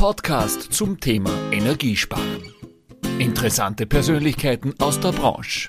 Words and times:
Podcast 0.00 0.72
zum 0.72 0.98
Thema 0.98 1.30
Energiesparen. 1.52 2.54
Interessante 3.18 3.84
Persönlichkeiten 3.84 4.72
aus 4.80 4.98
der 4.98 5.12
Branche. 5.12 5.68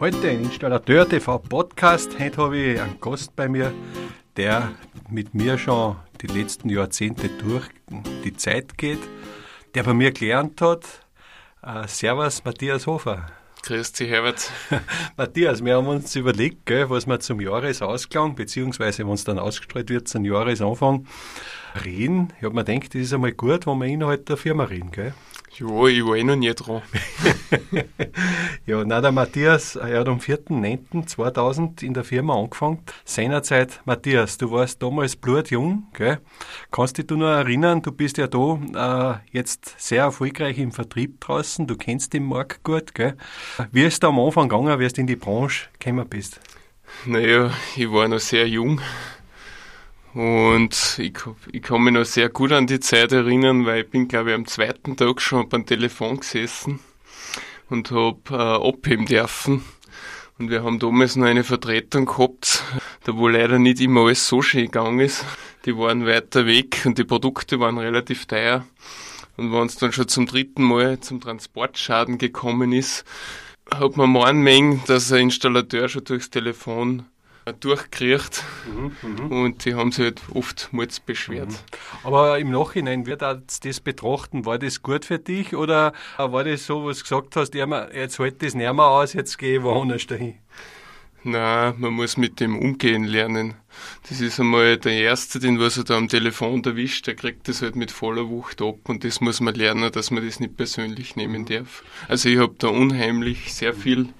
Heute 0.00 0.28
ein 0.28 0.42
Installateur 0.42 1.08
TV 1.08 1.38
Podcast. 1.38 2.18
Heute 2.18 2.36
habe 2.38 2.56
ich 2.56 2.80
einen 2.80 2.98
Gast 3.00 3.36
bei 3.36 3.48
mir, 3.48 3.72
der 4.36 4.72
mit 5.08 5.34
mir 5.34 5.56
schon 5.56 5.94
die 6.20 6.26
letzten 6.26 6.68
Jahrzehnte 6.68 7.28
durch 7.28 7.68
die 8.24 8.36
Zeit 8.36 8.76
geht, 8.76 8.98
der 9.76 9.84
bei 9.84 9.94
mir 9.94 10.10
gelernt 10.10 10.60
hat. 10.60 10.84
Uh, 11.64 11.86
servus, 11.86 12.44
Matthias 12.44 12.88
Hofer. 12.88 13.24
Grüß 13.66 13.92
dich, 13.92 14.10
Herbert. 14.10 14.50
Matthias, 15.16 15.64
wir 15.64 15.76
haben 15.76 15.86
uns 15.86 16.14
überlegt, 16.16 16.66
gell, 16.66 16.90
was 16.90 17.06
wir 17.06 17.18
zum 17.20 17.40
Jahresausklang, 17.40 18.34
beziehungsweise 18.34 19.06
wenn 19.06 19.14
es 19.14 19.24
dann 19.24 19.38
ausgestrahlt 19.38 19.88
wird, 19.88 20.06
zum 20.06 20.26
Jahresanfang, 20.26 21.06
reden. 21.82 22.28
Ich 22.36 22.44
habe 22.44 22.54
mir 22.54 22.62
gedacht, 22.62 22.94
das 22.94 23.00
ist 23.00 23.14
einmal 23.14 23.32
gut, 23.32 23.66
wenn 23.66 23.78
wir 23.78 23.86
innerhalb 23.86 24.26
der 24.26 24.36
Firma 24.36 24.64
reden, 24.64 24.90
gell? 24.90 25.14
Ja, 25.56 25.86
ich 25.86 26.04
war 26.04 26.16
eh 26.16 26.24
noch 26.24 26.34
nie 26.34 26.52
dran. 26.52 26.82
ja, 28.66 28.84
na, 28.84 29.00
der 29.00 29.12
Matthias, 29.12 29.76
er 29.76 30.00
hat 30.00 30.08
am 30.08 30.18
4.9.2000 30.18 31.84
in 31.84 31.94
der 31.94 32.02
Firma 32.02 32.34
angefangen. 32.34 32.80
Seinerzeit, 33.04 33.80
Matthias, 33.84 34.36
du 34.36 34.50
warst 34.50 34.82
damals 34.82 35.14
blutjung, 35.14 35.86
gell? 35.92 36.18
Kannst 36.72 36.98
dich 36.98 37.06
du 37.06 37.16
noch 37.16 37.28
erinnern, 37.28 37.82
du 37.82 37.92
bist 37.92 38.18
ja 38.18 38.26
da 38.26 39.20
äh, 39.22 39.36
jetzt 39.36 39.76
sehr 39.78 40.02
erfolgreich 40.02 40.58
im 40.58 40.72
Vertrieb 40.72 41.20
draußen, 41.20 41.68
du 41.68 41.76
kennst 41.76 42.14
den 42.14 42.24
Markt 42.24 42.64
gut, 42.64 42.92
gell? 42.92 43.16
Wie 43.70 43.84
ist 43.84 44.02
da 44.02 44.08
am 44.08 44.18
Anfang 44.18 44.48
gegangen, 44.48 44.80
wie 44.80 44.88
du 44.88 45.00
in 45.00 45.06
die 45.06 45.14
Branche 45.14 45.68
gekommen 45.78 46.08
bist? 46.08 46.40
Naja, 47.06 47.52
ich 47.76 47.90
war 47.92 48.08
noch 48.08 48.18
sehr 48.18 48.48
jung. 48.48 48.80
Und 50.14 50.96
ich, 50.98 51.18
ich 51.50 51.62
kann 51.62 51.82
mich 51.82 51.92
noch 51.92 52.04
sehr 52.04 52.28
gut 52.28 52.52
an 52.52 52.68
die 52.68 52.78
Zeit 52.78 53.10
erinnern, 53.10 53.66
weil 53.66 53.82
ich 53.82 53.90
bin, 53.90 54.06
glaube 54.06 54.30
ich, 54.30 54.36
am 54.36 54.46
zweiten 54.46 54.96
Tag 54.96 55.20
schon 55.20 55.48
beim 55.48 55.66
Telefon 55.66 56.20
gesessen 56.20 56.78
und 57.68 57.90
habe 57.90 58.20
äh, 58.30 58.68
abheben 58.68 59.06
dürfen. 59.06 59.64
Und 60.38 60.50
wir 60.50 60.62
haben 60.62 60.78
damals 60.78 61.16
noch 61.16 61.26
eine 61.26 61.44
Vertretung 61.44 62.06
gehabt, 62.06 62.62
da 63.04 63.16
wo 63.16 63.28
leider 63.28 63.58
nicht 63.58 63.80
immer 63.80 64.02
alles 64.02 64.28
so 64.28 64.40
schön 64.40 64.66
gegangen 64.66 65.00
ist. 65.00 65.24
Die 65.64 65.76
waren 65.76 66.06
weiter 66.06 66.46
weg 66.46 66.82
und 66.84 66.98
die 66.98 67.04
Produkte 67.04 67.58
waren 67.58 67.78
relativ 67.78 68.26
teuer. 68.26 68.64
Und 69.36 69.52
wenn 69.52 69.66
es 69.66 69.76
dann 69.76 69.92
schon 69.92 70.08
zum 70.08 70.26
dritten 70.26 70.62
Mal 70.62 71.00
zum 71.00 71.20
Transportschaden 71.20 72.18
gekommen 72.18 72.72
ist, 72.72 73.04
hat 73.72 73.96
man 73.96 74.12
meinen 74.12 74.82
dass 74.86 75.12
ein 75.12 75.22
Installateur 75.22 75.88
schon 75.88 76.04
durchs 76.04 76.30
Telefon 76.30 77.04
durchgekriegt 77.52 78.42
mhm, 78.66 78.92
mhm, 79.02 79.32
und 79.32 79.64
die 79.64 79.74
haben 79.74 79.92
sich 79.92 80.04
halt 80.04 80.22
oft 80.32 80.72
mal 80.72 80.88
beschwert. 81.04 81.50
Mhm. 81.50 81.56
Aber 82.04 82.38
im 82.38 82.50
Nachhinein 82.50 83.06
wird 83.06 83.22
das 83.22 83.80
betrachten, 83.80 84.46
war 84.46 84.58
das 84.58 84.82
gut 84.82 85.04
für 85.04 85.18
dich 85.18 85.54
oder 85.54 85.92
war 86.16 86.44
das 86.44 86.66
so, 86.66 86.84
was 86.84 86.98
du 86.98 87.02
gesagt 87.04 87.36
hast, 87.36 87.54
jetzt 87.54 88.18
halt 88.18 88.42
das 88.42 88.54
nicht 88.54 88.72
mehr 88.72 88.84
aus, 88.84 89.12
jetzt 89.12 89.38
gehe 89.38 89.58
ich 89.58 89.62
woanders 89.62 90.06
dahin? 90.06 90.38
Nein, 91.26 91.74
man 91.78 91.94
muss 91.94 92.18
mit 92.18 92.38
dem 92.38 92.58
umgehen 92.58 93.04
lernen. 93.04 93.54
Das 94.08 94.20
ist 94.20 94.38
einmal 94.38 94.76
der 94.76 94.92
Erste, 94.92 95.38
den 95.38 95.58
was 95.58 95.78
er 95.78 95.84
da 95.84 95.96
am 95.96 96.08
Telefon 96.08 96.62
erwischt, 96.62 97.06
der 97.06 97.14
kriegt 97.14 97.48
das 97.48 97.62
halt 97.62 97.76
mit 97.76 97.90
voller 97.90 98.28
Wucht 98.28 98.60
ab 98.60 98.88
und 98.88 99.04
das 99.04 99.22
muss 99.22 99.40
man 99.40 99.54
lernen, 99.54 99.90
dass 99.90 100.10
man 100.10 100.24
das 100.24 100.38
nicht 100.38 100.58
persönlich 100.58 101.16
nehmen 101.16 101.42
mhm. 101.42 101.46
darf. 101.46 101.82
Also 102.08 102.28
ich 102.28 102.38
habe 102.38 102.54
da 102.58 102.68
unheimlich 102.68 103.54
sehr 103.54 103.72
viel 103.72 104.10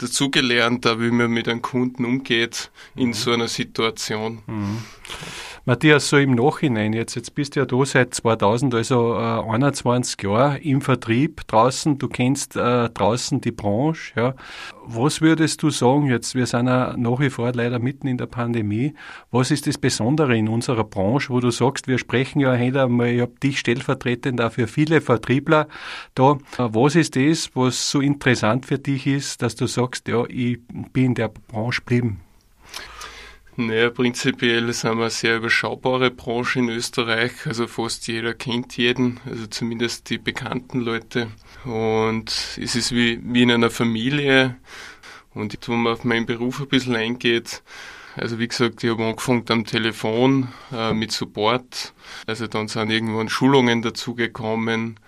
dazugelernt, 0.00 0.84
wie 0.84 1.10
man 1.10 1.30
mit 1.30 1.48
einem 1.48 1.62
Kunden 1.62 2.04
umgeht 2.04 2.70
in 2.96 3.08
mhm. 3.08 3.14
so 3.14 3.32
einer 3.32 3.48
Situation. 3.48 4.42
Mhm. 4.46 4.78
Matthias, 5.66 6.08
so 6.08 6.16
im 6.16 6.36
Nachhinein 6.36 6.94
jetzt, 6.94 7.14
jetzt 7.16 7.34
bist 7.34 7.54
du 7.54 7.60
ja 7.60 7.66
da 7.66 7.84
seit 7.84 8.14
2000, 8.14 8.74
also 8.74 9.14
äh, 9.14 9.42
21 9.46 10.22
Jahre 10.22 10.58
im 10.58 10.80
Vertrieb 10.80 11.46
draußen, 11.48 11.98
du 11.98 12.08
kennst 12.08 12.56
äh, 12.56 12.88
draußen 12.88 13.42
die 13.42 13.52
Branche, 13.52 14.12
ja. 14.16 14.34
Was 14.86 15.20
würdest 15.20 15.62
du 15.62 15.68
sagen, 15.68 16.06
jetzt, 16.06 16.34
wir 16.34 16.46
sind 16.46 16.66
ja 16.66 16.96
nach 16.96 17.20
wie 17.20 17.28
vor 17.28 17.52
leider 17.52 17.78
mitten 17.78 18.06
in 18.08 18.16
der 18.16 18.24
Pandemie, 18.26 18.94
was 19.30 19.50
ist 19.50 19.66
das 19.66 19.76
Besondere 19.76 20.34
in 20.34 20.48
unserer 20.48 20.82
Branche, 20.82 21.28
wo 21.28 21.40
du 21.40 21.50
sagst, 21.50 21.88
wir 21.88 21.98
sprechen 21.98 22.40
ja 22.40 22.56
heute 22.56 22.84
einmal, 22.84 23.08
ich 23.08 23.20
habe 23.20 23.34
dich 23.42 23.58
stellvertretend 23.58 24.40
auch 24.40 24.52
für 24.52 24.66
viele 24.66 25.02
Vertriebler 25.02 25.68
da, 26.14 26.38
was 26.56 26.94
ist 26.94 27.16
das, 27.16 27.50
was 27.54 27.90
so 27.90 28.00
interessant 28.00 28.64
für 28.64 28.78
dich 28.78 29.06
ist, 29.06 29.42
dass 29.42 29.56
du 29.56 29.66
sagst, 29.66 30.08
ja, 30.08 30.24
ich 30.26 30.58
bin 30.94 31.04
in 31.04 31.14
der 31.16 31.28
Branche 31.28 31.82
geblieben? 31.82 32.22
Naja, 33.66 33.90
prinzipiell 33.90 34.72
sind 34.72 34.96
wir 34.96 35.02
eine 35.02 35.10
sehr 35.10 35.36
überschaubare 35.36 36.10
Branche 36.10 36.60
in 36.60 36.70
Österreich. 36.70 37.46
Also 37.46 37.66
fast 37.66 38.06
jeder 38.06 38.32
kennt 38.32 38.78
jeden, 38.78 39.20
also 39.26 39.46
zumindest 39.48 40.08
die 40.08 40.16
bekannten 40.16 40.80
Leute. 40.80 41.28
Und 41.66 42.30
es 42.58 42.74
ist 42.74 42.92
wie, 42.92 43.20
wie 43.22 43.42
in 43.42 43.50
einer 43.50 43.68
Familie. 43.68 44.56
Und 45.34 45.58
wenn 45.68 45.82
man 45.82 45.92
auf 45.92 46.04
meinen 46.04 46.24
Beruf 46.24 46.60
ein 46.60 46.68
bisschen 46.68 46.96
eingeht, 46.96 47.62
also 48.16 48.38
wie 48.38 48.48
gesagt, 48.48 48.82
ich 48.82 48.90
habe 48.90 49.04
angefangen 49.04 49.44
am 49.50 49.66
Telefon 49.66 50.48
äh, 50.72 50.94
mit 50.94 51.12
Support. 51.12 51.92
Also 52.26 52.46
dann 52.46 52.66
sind 52.66 52.90
irgendwann 52.90 53.28
Schulungen 53.28 53.82
dazugekommen 53.82 54.98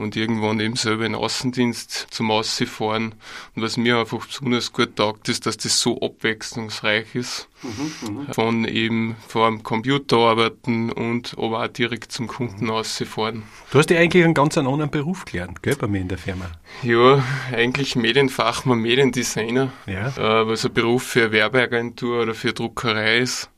und 0.00 0.16
irgendwann 0.16 0.60
eben 0.60 0.76
selber 0.76 1.06
in 1.06 1.14
Außendienst 1.14 2.08
zum 2.10 2.30
Aussifahren. 2.30 3.14
Und 3.54 3.62
was 3.62 3.76
mir 3.76 3.98
einfach 3.98 4.26
besonders 4.26 4.72
gut 4.72 4.96
taugt, 4.96 5.28
ist, 5.28 5.46
dass 5.46 5.56
das 5.56 5.80
so 5.80 6.00
abwechslungsreich 6.00 7.14
ist. 7.14 7.48
Mhm, 7.62 8.08
mhm. 8.08 8.32
von 8.32 8.64
eben 8.64 9.16
vor 9.28 9.46
dem 9.48 9.62
Computer 9.62 10.16
arbeiten 10.16 10.90
und 10.90 11.34
aber 11.36 11.62
auch 11.62 11.68
direkt 11.68 12.10
zum 12.10 12.26
Kunden 12.26 12.64
mhm. 12.64 12.70
aussifahren. 12.70 13.42
Du 13.70 13.78
hast 13.78 13.90
ja 13.90 13.98
eigentlich 13.98 14.24
einen 14.24 14.32
ganz 14.32 14.56
anderen 14.56 14.90
Beruf 14.90 15.26
gelernt, 15.26 15.62
gell, 15.62 15.76
bei 15.76 15.86
mir 15.86 16.00
in 16.00 16.08
der 16.08 16.16
Firma? 16.16 16.50
Ja, 16.82 17.22
eigentlich 17.52 17.96
Medienfachmann, 17.96 18.78
Mediendesigner, 18.78 19.72
ja. 19.86 20.08
äh, 20.08 20.48
was 20.48 20.64
ein 20.64 20.72
Beruf 20.72 21.02
für 21.02 21.32
Werbeagentur 21.32 22.22
oder 22.22 22.34
für 22.34 22.54
Druckerei 22.54 23.18
ist. 23.18 23.50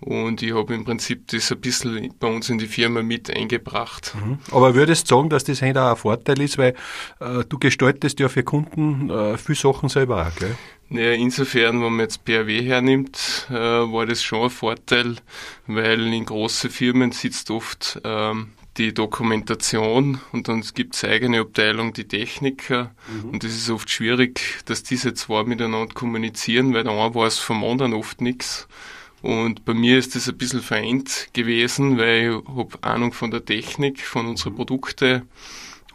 Und 0.00 0.42
ich 0.42 0.54
habe 0.54 0.74
im 0.74 0.84
Prinzip 0.84 1.28
das 1.28 1.50
ein 1.50 1.60
bisschen 1.60 2.14
bei 2.20 2.28
uns 2.28 2.50
in 2.50 2.58
die 2.58 2.66
Firma 2.66 3.02
mit 3.02 3.34
eingebracht. 3.34 4.14
Mhm. 4.14 4.38
Aber 4.52 4.74
würdest 4.74 5.10
du 5.10 5.16
sagen, 5.16 5.30
dass 5.30 5.44
das 5.44 5.62
auch 5.62 5.66
ein 5.66 5.96
Vorteil 5.96 6.40
ist, 6.40 6.58
weil 6.58 6.74
äh, 7.20 7.44
du 7.48 7.58
gestaltest 7.58 8.20
ja 8.20 8.28
für 8.28 8.42
Kunden 8.42 9.08
äh, 9.08 9.38
viele 9.38 9.56
Sachen 9.56 9.88
selber 9.88 10.26
auch, 10.26 10.38
gell? 10.38 10.56
Naja, 10.88 11.12
insofern, 11.12 11.82
wenn 11.82 11.92
man 11.92 12.00
jetzt 12.00 12.24
PRW 12.24 12.62
hernimmt, 12.62 13.48
äh, 13.50 13.54
war 13.54 14.06
das 14.06 14.22
schon 14.22 14.44
ein 14.44 14.50
Vorteil, 14.50 15.16
weil 15.66 16.12
in 16.12 16.24
großen 16.24 16.70
Firmen 16.70 17.10
sitzt 17.10 17.50
oft 17.50 18.00
ähm, 18.04 18.52
die 18.76 18.94
Dokumentation 18.94 20.20
und 20.32 20.48
dann 20.48 20.62
gibt 20.74 20.94
es 20.94 21.04
eigene 21.04 21.40
Abteilung, 21.40 21.92
die 21.92 22.06
Techniker. 22.06 22.94
Mhm. 23.08 23.30
Und 23.30 23.44
das 23.44 23.52
ist 23.52 23.70
oft 23.70 23.90
schwierig, 23.90 24.40
dass 24.66 24.82
diese 24.82 25.14
zwei 25.14 25.42
miteinander 25.44 25.92
kommunizieren, 25.92 26.74
weil 26.74 26.84
der 26.84 26.92
eine 26.92 27.14
weiß 27.14 27.38
vom 27.38 27.64
anderen 27.64 27.94
oft 27.94 28.20
nichts. 28.20 28.68
Und 29.22 29.64
bei 29.64 29.74
mir 29.74 29.98
ist 29.98 30.14
das 30.14 30.28
ein 30.28 30.36
bisschen 30.36 30.60
vereint 30.60 31.28
gewesen, 31.32 31.98
weil 31.98 32.40
ich 32.42 32.48
habe 32.48 32.82
Ahnung 32.82 33.12
von 33.12 33.30
der 33.30 33.44
Technik, 33.44 34.00
von 34.00 34.26
unseren 34.26 34.54
Produkten 34.54 35.28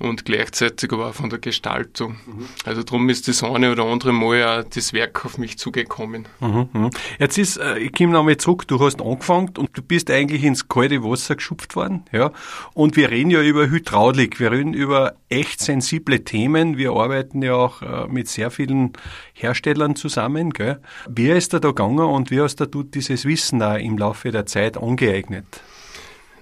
und 0.02 0.26
gleichzeitig 0.26 0.92
aber 0.92 1.10
auch 1.10 1.14
von 1.14 1.30
der 1.30 1.40
Gestaltung. 1.40 2.18
Mhm. 2.26 2.46
Also 2.66 2.84
darum 2.84 3.10
ist 3.10 3.28
das 3.28 3.44
eine 3.44 3.72
oder 3.72 3.86
andere 3.86 4.12
Mal 4.12 4.44
auch 4.44 4.64
das 4.64 4.94
Werk 4.94 5.26
auf 5.26 5.38
mich 5.38 5.58
zugekommen. 5.58 6.28
Mhm, 6.40 6.70
mhm. 6.74 6.90
Jetzt 7.20 7.38
ist, 7.38 7.58
äh, 7.58 7.78
ich 7.80 7.94
komme 7.94 8.12
nochmal 8.12 8.38
zurück, 8.38 8.68
du 8.68 8.80
hast 8.80 9.02
angefangen 9.02 9.52
und 9.58 9.70
du 9.74 9.82
bist 9.82 10.10
eigentlich 10.12 10.44
ins 10.44 10.68
kalte 10.68 11.04
Wasser 11.04 11.36
geschupft 11.36 11.76
worden, 11.76 12.04
ja. 12.12 12.32
Und 12.74 12.96
wir 12.96 13.10
reden 13.10 13.32
ja 13.32 13.42
über 13.42 13.70
Hydraulik, 13.70 14.40
wir 14.40 14.52
reden 14.52 14.74
über 14.74 15.16
echt 15.30 15.62
sensible 15.62 16.24
Themen. 16.24 16.78
Wir 16.78 16.92
arbeiten 16.92 17.42
ja 17.42 17.54
auch 17.54 17.82
äh, 17.82 18.08
mit 18.08 18.28
sehr 18.28 18.52
vielen 18.52 18.94
Herstellern 19.34 19.96
zusammen, 19.96 20.52
gell. 20.52 20.80
Wie 21.10 21.30
ist 21.30 21.54
da 21.54 21.60
da 21.60 21.70
gegangen 21.70 22.00
und 22.00 22.32
wie 22.32 22.42
hast 22.42 22.60
du 22.60 22.84
dieses 22.84 23.26
Wissen 23.26 23.60
da 23.60 23.76
im 23.76 23.97
Laufe 23.97 24.32
der 24.32 24.46
Zeit 24.46 24.78
angeeignet? 24.78 25.46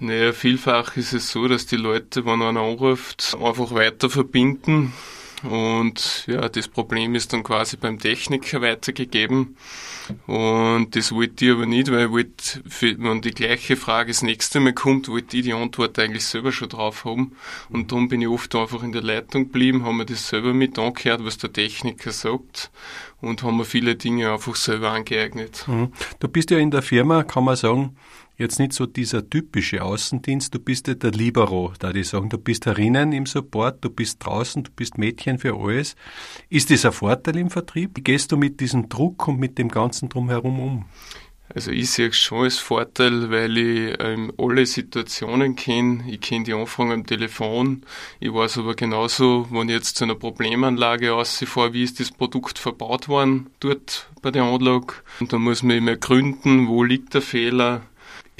Naja, 0.00 0.32
vielfach 0.32 0.96
ist 0.96 1.12
es 1.12 1.30
so, 1.30 1.46
dass 1.46 1.66
die 1.66 1.76
Leute, 1.76 2.24
wenn 2.24 2.42
einer 2.42 2.60
anruft, 2.60 3.36
einfach 3.40 3.72
weiter 3.72 4.08
verbinden. 4.08 4.92
Und 5.42 6.24
ja, 6.26 6.48
das 6.48 6.68
Problem 6.68 7.14
ist 7.14 7.32
dann 7.32 7.42
quasi 7.42 7.76
beim 7.76 7.98
Techniker 7.98 8.60
weitergegeben. 8.60 9.56
Und 10.26 10.96
das 10.96 11.12
wollte 11.12 11.44
ich 11.44 11.52
aber 11.52 11.66
nicht, 11.66 11.90
weil 11.90 12.06
ich 12.06 12.10
wollte, 12.10 12.98
wenn 12.98 13.22
die 13.22 13.30
gleiche 13.30 13.76
Frage 13.76 14.10
das 14.10 14.22
nächste 14.22 14.60
Mal 14.60 14.72
kommt, 14.72 15.08
wollte 15.08 15.36
ich 15.36 15.44
die 15.44 15.52
Antwort 15.52 15.98
eigentlich 15.98 16.24
selber 16.24 16.52
schon 16.52 16.68
drauf 16.68 17.04
haben. 17.04 17.32
Und 17.70 17.92
darum 17.92 18.08
bin 18.08 18.20
ich 18.20 18.28
oft 18.28 18.54
einfach 18.54 18.82
in 18.82 18.92
der 18.92 19.02
Leitung 19.02 19.44
geblieben, 19.44 19.84
haben 19.84 19.98
mir 19.98 20.06
das 20.06 20.28
selber 20.28 20.52
mit 20.52 20.78
angehört, 20.78 21.24
was 21.24 21.38
der 21.38 21.52
Techniker 21.52 22.12
sagt. 22.12 22.70
Und 23.20 23.42
haben 23.42 23.58
mir 23.58 23.64
viele 23.64 23.96
Dinge 23.96 24.32
einfach 24.32 24.56
selber 24.56 24.90
angeeignet. 24.90 25.64
Mhm. 25.68 25.92
Du 26.18 26.28
bist 26.28 26.50
ja 26.50 26.58
in 26.58 26.70
der 26.70 26.82
Firma, 26.82 27.22
kann 27.22 27.44
man 27.44 27.56
sagen, 27.56 27.96
jetzt 28.40 28.58
nicht 28.58 28.72
so 28.72 28.86
dieser 28.86 29.28
typische 29.28 29.82
Außendienst, 29.82 30.54
du 30.54 30.58
bist 30.58 30.88
ja 30.88 30.94
der 30.94 31.12
Libero, 31.12 31.72
da 31.78 31.92
die 31.92 32.04
sagen, 32.04 32.30
du 32.30 32.38
bist 32.38 32.66
herinnen 32.66 33.12
im 33.12 33.26
Support, 33.26 33.84
du 33.84 33.90
bist 33.90 34.24
draußen, 34.24 34.64
du 34.64 34.70
bist 34.74 34.98
Mädchen 34.98 35.38
für 35.38 35.56
alles. 35.56 35.94
Ist 36.48 36.70
das 36.70 36.84
ein 36.84 36.92
Vorteil 36.92 37.36
im 37.36 37.50
Vertrieb? 37.50 37.92
Wie 37.94 38.02
gehst 38.02 38.32
du 38.32 38.36
mit 38.36 38.60
diesem 38.60 38.88
Druck 38.88 39.28
und 39.28 39.38
mit 39.38 39.58
dem 39.58 39.68
Ganzen 39.68 40.08
drumherum 40.08 40.58
um? 40.58 40.84
Also 41.52 41.72
ich 41.72 41.90
sehe 41.90 42.08
es 42.08 42.16
schon 42.16 42.44
als 42.44 42.58
Vorteil, 42.58 43.30
weil 43.30 43.58
ich 43.58 43.96
ähm, 43.98 44.32
alle 44.38 44.64
Situationen 44.66 45.56
kenne. 45.56 46.04
Ich 46.08 46.20
kenne 46.20 46.44
die 46.44 46.54
Anfragen 46.54 46.92
am 46.92 47.06
Telefon. 47.06 47.82
Ich 48.20 48.32
weiß 48.32 48.58
aber 48.58 48.74
genauso, 48.74 49.48
wenn 49.50 49.68
ich 49.68 49.74
jetzt 49.74 49.96
zu 49.96 50.04
einer 50.04 50.14
Problemanlage 50.14 51.12
ausfahre, 51.12 51.72
wie 51.72 51.82
ist 51.82 51.98
das 51.98 52.12
Produkt 52.12 52.58
verbaut 52.58 53.08
worden 53.08 53.50
dort 53.58 54.08
bei 54.22 54.30
der 54.30 54.44
Anlage. 54.44 54.94
Und 55.18 55.32
da 55.32 55.38
muss 55.38 55.64
man 55.64 55.76
immer 55.76 55.96
gründen, 55.96 56.68
wo 56.68 56.84
liegt 56.84 57.14
der 57.14 57.22
Fehler. 57.22 57.82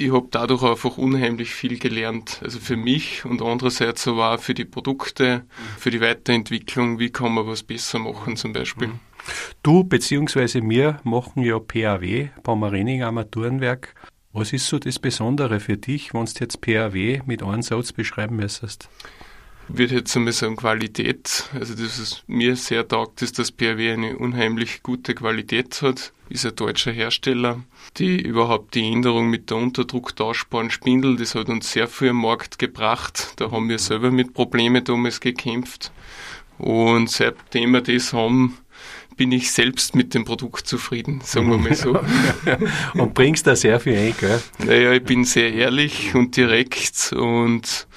Ich 0.00 0.14
habe 0.14 0.28
dadurch 0.30 0.62
einfach 0.62 0.96
unheimlich 0.96 1.50
viel 1.50 1.78
gelernt. 1.78 2.40
Also 2.42 2.58
für 2.58 2.78
mich 2.78 3.26
und 3.26 3.42
andererseits 3.42 4.08
auch 4.08 4.40
für 4.40 4.54
die 4.54 4.64
Produkte, 4.64 5.44
für 5.76 5.90
die 5.90 6.00
Weiterentwicklung, 6.00 6.98
wie 6.98 7.10
kann 7.10 7.34
man 7.34 7.46
was 7.46 7.62
besser 7.62 7.98
machen 7.98 8.38
zum 8.38 8.54
Beispiel. 8.54 8.88
Mhm. 8.88 9.00
Du 9.62 9.84
bzw. 9.84 10.62
wir 10.62 11.00
machen 11.04 11.42
ja 11.42 11.58
PAW, 11.58 12.30
Pommerening 12.42 13.02
Armaturenwerk. 13.02 13.94
Was 14.32 14.54
ist 14.54 14.68
so 14.68 14.78
das 14.78 14.98
Besondere 14.98 15.60
für 15.60 15.76
dich, 15.76 16.14
wenn 16.14 16.24
du 16.24 16.32
jetzt 16.40 16.62
PAW 16.62 17.20
mit 17.26 17.42
einem 17.42 17.60
Satz 17.60 17.92
beschreiben 17.92 18.36
müsstest? 18.36 18.88
Ich 19.68 19.76
würde 19.76 19.96
jetzt 19.96 20.16
einmal 20.16 20.32
sagen 20.32 20.56
Qualität. 20.56 21.44
Also 21.52 21.74
das 21.74 21.98
ist 21.98 22.24
mir 22.26 22.56
sehr 22.56 22.88
taugt, 22.88 23.20
ist, 23.20 23.38
dass 23.38 23.52
PAW 23.52 23.92
eine 23.92 24.16
unheimlich 24.16 24.82
gute 24.82 25.14
Qualität 25.14 25.82
hat. 25.82 26.14
Ist 26.30 26.46
ein 26.46 26.54
deutscher 26.54 26.92
Hersteller. 26.92 27.60
Die 27.96 28.22
überhaupt 28.22 28.74
die 28.76 28.86
Änderung 28.86 29.28
mit 29.30 29.50
der 29.50 29.56
unterdrucktauschbaren 29.56 30.70
Spindel, 30.70 31.16
das 31.16 31.34
hat 31.34 31.48
uns 31.48 31.72
sehr 31.72 31.88
viel 31.88 32.10
am 32.10 32.22
Markt 32.22 32.60
gebracht. 32.60 33.34
Da 33.36 33.50
haben 33.50 33.68
wir 33.68 33.80
selber 33.80 34.12
mit 34.12 34.32
Problemen 34.32 34.84
damals 34.84 35.18
gekämpft. 35.18 35.90
Und 36.56 37.10
seitdem 37.10 37.72
wir 37.72 37.80
das 37.80 38.12
haben, 38.12 38.58
bin 39.16 39.32
ich 39.32 39.50
selbst 39.50 39.96
mit 39.96 40.14
dem 40.14 40.24
Produkt 40.24 40.68
zufrieden, 40.68 41.20
sagen 41.24 41.50
wir 41.50 41.58
mal 41.58 41.74
so. 41.74 41.98
und 42.94 43.12
bringst 43.12 43.48
da 43.48 43.56
sehr 43.56 43.80
viel 43.80 43.96
ein, 43.96 44.14
gell? 44.18 44.40
Naja, 44.58 44.92
ich 44.92 45.02
bin 45.02 45.24
sehr 45.24 45.52
ehrlich 45.52 46.14
und 46.14 46.36
direkt 46.36 47.12
und 47.12 47.88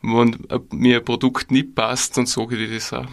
wenn 0.00 0.38
mir 0.70 0.98
ein 0.98 1.04
Produkt 1.04 1.50
nicht 1.50 1.74
passt, 1.74 2.16
dann 2.16 2.26
sage 2.26 2.56
ich 2.56 2.68
dir 2.68 2.74
das 2.76 2.92
auch. 2.92 3.06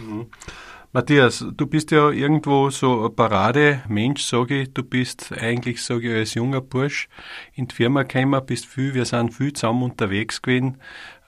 Matthias, 0.92 1.44
du 1.54 1.66
bist 1.66 1.90
ja 1.90 2.08
irgendwo 2.08 2.70
so 2.70 3.04
ein 3.04 3.14
Parademensch, 3.14 4.22
sage 4.22 4.62
ich. 4.62 4.72
Du 4.72 4.82
bist 4.82 5.32
eigentlich, 5.38 5.82
sage 5.82 6.08
ich, 6.08 6.18
als 6.18 6.32
junger 6.32 6.62
Bursch 6.62 7.10
in 7.52 7.68
die 7.68 7.74
Firma 7.74 8.04
gekommen, 8.04 8.40
bist 8.46 8.64
viel, 8.64 8.94
wir 8.94 9.04
sind 9.04 9.34
viel 9.34 9.52
zusammen 9.52 9.82
unterwegs 9.82 10.40
gewesen. 10.40 10.78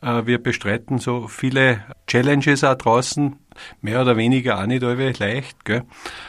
Äh, 0.01 0.25
wir 0.25 0.43
bestreiten 0.43 0.97
so 0.97 1.29
viele 1.29 1.85
Challenges 2.07 2.65
auch 2.65 2.77
draußen, 2.77 3.37
mehr 3.83 4.01
oder 4.01 4.17
weniger 4.17 4.63
auch 4.63 4.67
nicht 4.67 4.83
alle 4.83 5.13
leicht. 5.13 5.63
Gell? 5.67 5.83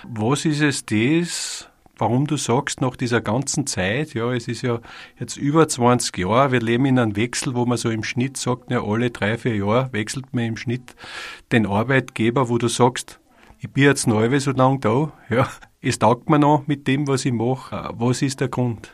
Was 0.10 0.44
ist 0.44 0.62
es 0.62 0.86
das, 0.86 1.71
warum 2.02 2.26
du 2.26 2.36
sagst, 2.36 2.82
nach 2.82 2.96
dieser 2.96 3.22
ganzen 3.22 3.68
Zeit, 3.68 4.16
ja, 4.16 4.34
es 4.34 4.48
ist 4.48 4.64
ja 4.64 4.82
jetzt 5.20 5.38
über 5.38 5.68
20 5.68 6.18
Jahre, 6.18 6.52
wir 6.52 6.60
leben 6.60 6.86
in 6.86 6.98
einem 6.98 7.16
Wechsel, 7.16 7.54
wo 7.54 7.66
man 7.66 7.78
so 7.78 7.92
im 7.92 8.04
Schnitt 8.04 8.38
sagt, 8.38 8.72
ja, 8.72 8.84
alle 8.84 9.12
drei, 9.12 9.38
vier 9.38 9.56
Jahre 9.56 9.94
wechselt 9.94 10.34
man 10.34 10.46
im 10.46 10.58
Schnitt 10.58 10.96
den 11.52 11.68
Arbeitgeber, 11.68 12.50
wo 12.50 12.58
du 12.58 12.68
sagst, 12.68 13.20
ich 13.60 13.70
bin 13.70 13.84
jetzt 13.84 14.08
neu 14.08 14.40
so 14.40 14.52
lange 14.52 14.80
da, 14.80 15.14
ja, 15.30 15.48
es 15.80 16.00
taugt 16.00 16.28
mir 16.28 16.40
noch 16.40 16.66
mit 16.66 16.88
dem, 16.88 17.08
was 17.08 17.24
ich 17.24 17.34
mache. 17.34 17.92
Was 17.94 18.24
ist 18.24 18.40
der 18.40 18.48
Grund? 18.48 18.92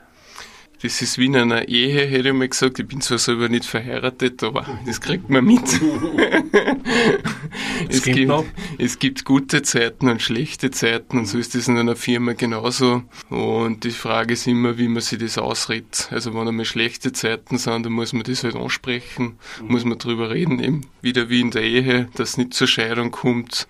Das 0.81 1.01
ist 1.01 1.17
wie 1.17 1.25
in 1.25 1.35
einer 1.37 1.67
Ehe, 1.69 2.05
hätte 2.05 2.27
ich 2.27 2.33
mal 2.33 2.47
gesagt. 2.47 2.77
Ich 2.77 2.87
bin 2.87 3.01
zwar 3.01 3.17
selber 3.17 3.49
nicht 3.49 3.65
verheiratet, 3.65 4.43
aber 4.43 4.65
das 4.85 5.01
kriegt 5.01 5.29
man 5.29 5.45
mit. 5.45 5.63
es, 7.97 8.03
gibt, 8.03 8.31
es 8.77 8.99
gibt 8.99 9.25
gute 9.25 9.61
Zeiten 9.61 10.09
und 10.09 10.21
schlechte 10.21 10.71
Zeiten 10.71 11.19
und 11.19 11.25
so 11.25 11.37
ist 11.37 11.55
das 11.55 11.67
in 11.67 11.77
einer 11.77 11.95
Firma 11.95 12.33
genauso. 12.33 13.03
Und 13.29 13.83
die 13.83 13.91
Frage 13.91 14.33
ist 14.33 14.47
immer, 14.47 14.77
wie 14.77 14.87
man 14.87 15.01
sich 15.01 15.19
das 15.19 15.37
ausredet. 15.37 16.09
Also 16.11 16.33
wenn 16.33 16.47
einmal 16.47 16.65
schlechte 16.65 17.13
Zeiten 17.13 17.57
sind, 17.57 17.85
dann 17.85 17.93
muss 17.93 18.13
man 18.13 18.23
das 18.23 18.43
halt 18.43 18.55
ansprechen, 18.55 19.37
muss 19.61 19.85
man 19.85 19.97
drüber 19.97 20.29
reden, 20.29 20.59
eben 20.59 20.81
wieder 21.01 21.29
wie 21.29 21.41
in 21.41 21.51
der 21.51 21.63
Ehe, 21.63 22.09
dass 22.15 22.29
es 22.31 22.37
nicht 22.37 22.53
zur 22.53 22.67
Scheidung 22.67 23.11
kommt 23.11 23.67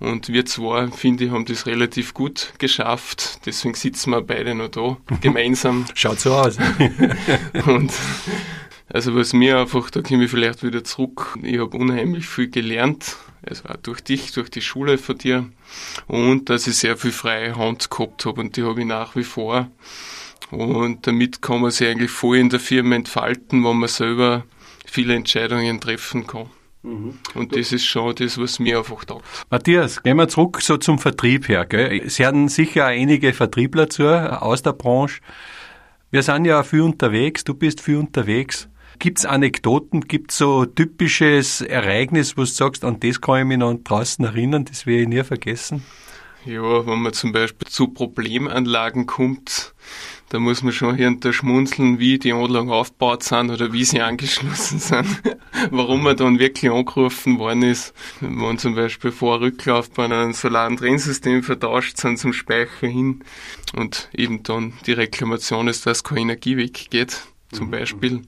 und 0.00 0.28
wir 0.28 0.46
zwei, 0.46 0.88
finde 0.88 1.24
ich, 1.24 1.30
haben 1.30 1.44
das 1.44 1.66
relativ 1.66 2.14
gut 2.14 2.52
geschafft. 2.58 3.40
Deswegen 3.46 3.74
sitzen 3.74 4.10
wir 4.10 4.22
beide 4.22 4.54
noch 4.54 4.68
da, 4.68 4.96
gemeinsam. 5.20 5.86
Schaut 5.94 6.20
so 6.20 6.34
aus. 6.34 6.56
und 7.66 7.92
also 8.90 9.14
was 9.14 9.32
mir 9.32 9.58
einfach, 9.58 9.90
da 9.90 10.02
komme 10.02 10.24
ich 10.24 10.30
vielleicht 10.30 10.62
wieder 10.62 10.82
zurück, 10.82 11.38
ich 11.42 11.58
habe 11.58 11.76
unheimlich 11.76 12.26
viel 12.26 12.48
gelernt, 12.48 13.16
also 13.46 13.68
auch 13.68 13.76
durch 13.76 14.00
dich, 14.00 14.32
durch 14.32 14.50
die 14.50 14.62
Schule 14.62 14.98
von 14.98 15.18
dir 15.18 15.46
und 16.06 16.48
dass 16.48 16.66
ich 16.66 16.76
sehr 16.76 16.96
viel 16.96 17.12
freie 17.12 17.56
Hand 17.56 17.90
gehabt 17.90 18.24
habe 18.24 18.40
und 18.40 18.56
die 18.56 18.62
habe 18.62 18.80
ich 18.80 18.86
nach 18.86 19.14
wie 19.16 19.24
vor. 19.24 19.70
Und 20.50 21.06
damit 21.06 21.42
kann 21.42 21.60
man 21.60 21.70
sich 21.70 21.88
eigentlich 21.88 22.10
voll 22.10 22.38
in 22.38 22.48
der 22.48 22.60
Firma 22.60 22.96
entfalten, 22.96 23.62
wo 23.64 23.74
man 23.74 23.88
selber 23.88 24.44
viele 24.86 25.14
Entscheidungen 25.14 25.80
treffen 25.80 26.26
kann. 26.26 26.46
Mhm. 26.82 27.18
Und 27.34 27.54
das 27.54 27.72
ist 27.72 27.84
schon 27.84 28.14
das, 28.14 28.38
was 28.38 28.58
mir 28.58 28.78
einfach 28.78 29.04
taugt. 29.04 29.24
Matthias, 29.50 30.02
gehen 30.02 30.16
wir 30.16 30.28
zurück 30.28 30.62
so 30.62 30.78
zum 30.78 30.98
Vertrieb 30.98 31.48
her. 31.48 31.66
Gell? 31.66 32.00
Es 32.04 32.18
werden 32.18 32.48
sicher 32.48 32.86
auch 32.86 32.90
einige 32.90 33.34
Vertriebler 33.34 33.90
zu 33.90 34.08
aus 34.08 34.62
der 34.62 34.72
Branche. 34.72 35.20
Wir 36.10 36.22
sind 36.22 36.46
ja 36.46 36.62
viel 36.62 36.80
unterwegs, 36.80 37.44
du 37.44 37.52
bist 37.52 37.82
viel 37.82 37.96
unterwegs. 37.96 38.68
Gibt 38.98 39.18
es 39.18 39.26
Anekdoten, 39.26 40.02
gibt 40.02 40.32
es 40.32 40.38
so 40.38 40.64
typisches 40.64 41.60
Ereignis, 41.60 42.36
wo 42.36 42.42
du 42.42 42.46
sagst, 42.46 42.84
an 42.84 42.98
das 43.00 43.20
kann 43.20 43.40
ich 43.40 43.44
mich 43.44 43.58
noch 43.58 43.74
draußen 43.74 44.24
erinnern, 44.24 44.64
das 44.64 44.86
werde 44.86 45.02
ich 45.02 45.08
nie 45.08 45.22
vergessen? 45.22 45.84
Ja, 46.44 46.86
wenn 46.86 47.00
man 47.00 47.12
zum 47.12 47.32
Beispiel 47.32 47.68
zu 47.68 47.88
Problemanlagen 47.88 49.06
kommt, 49.06 49.74
da 50.30 50.38
muss 50.38 50.62
man 50.62 50.72
schon 50.72 50.96
hier 50.96 51.08
und 51.08 51.24
da 51.24 51.32
schmunzeln, 51.32 51.98
wie 51.98 52.18
die 52.18 52.32
Anlagen 52.32 52.70
aufgebaut 52.70 53.22
sind 53.22 53.50
oder 53.50 53.72
wie 53.72 53.84
sie 53.84 54.00
angeschlossen 54.00 54.78
sind. 54.78 55.22
Warum 55.70 56.02
man 56.02 56.16
dann 56.16 56.38
wirklich 56.38 56.70
angerufen 56.70 57.38
worden 57.38 57.62
ist. 57.62 57.94
Wenn 58.20 58.58
zum 58.58 58.74
Beispiel 58.74 59.10
vor 59.12 59.40
Rücklauf 59.40 59.90
bei 59.90 60.04
einem 60.04 60.32
solaren 60.32 60.76
Trennsystem 60.76 61.42
vertauscht 61.42 61.98
sind 61.98 62.18
zum 62.18 62.32
Speicher 62.32 62.86
hin 62.86 63.24
und 63.76 64.08
eben 64.14 64.42
dann 64.42 64.74
die 64.86 64.92
Reklamation 64.92 65.68
ist, 65.68 65.86
dass 65.86 66.04
keine 66.04 66.20
Energie 66.20 66.56
weggeht, 66.56 67.22
zum 67.52 67.66
mhm. 67.66 67.70
Beispiel. 67.70 68.22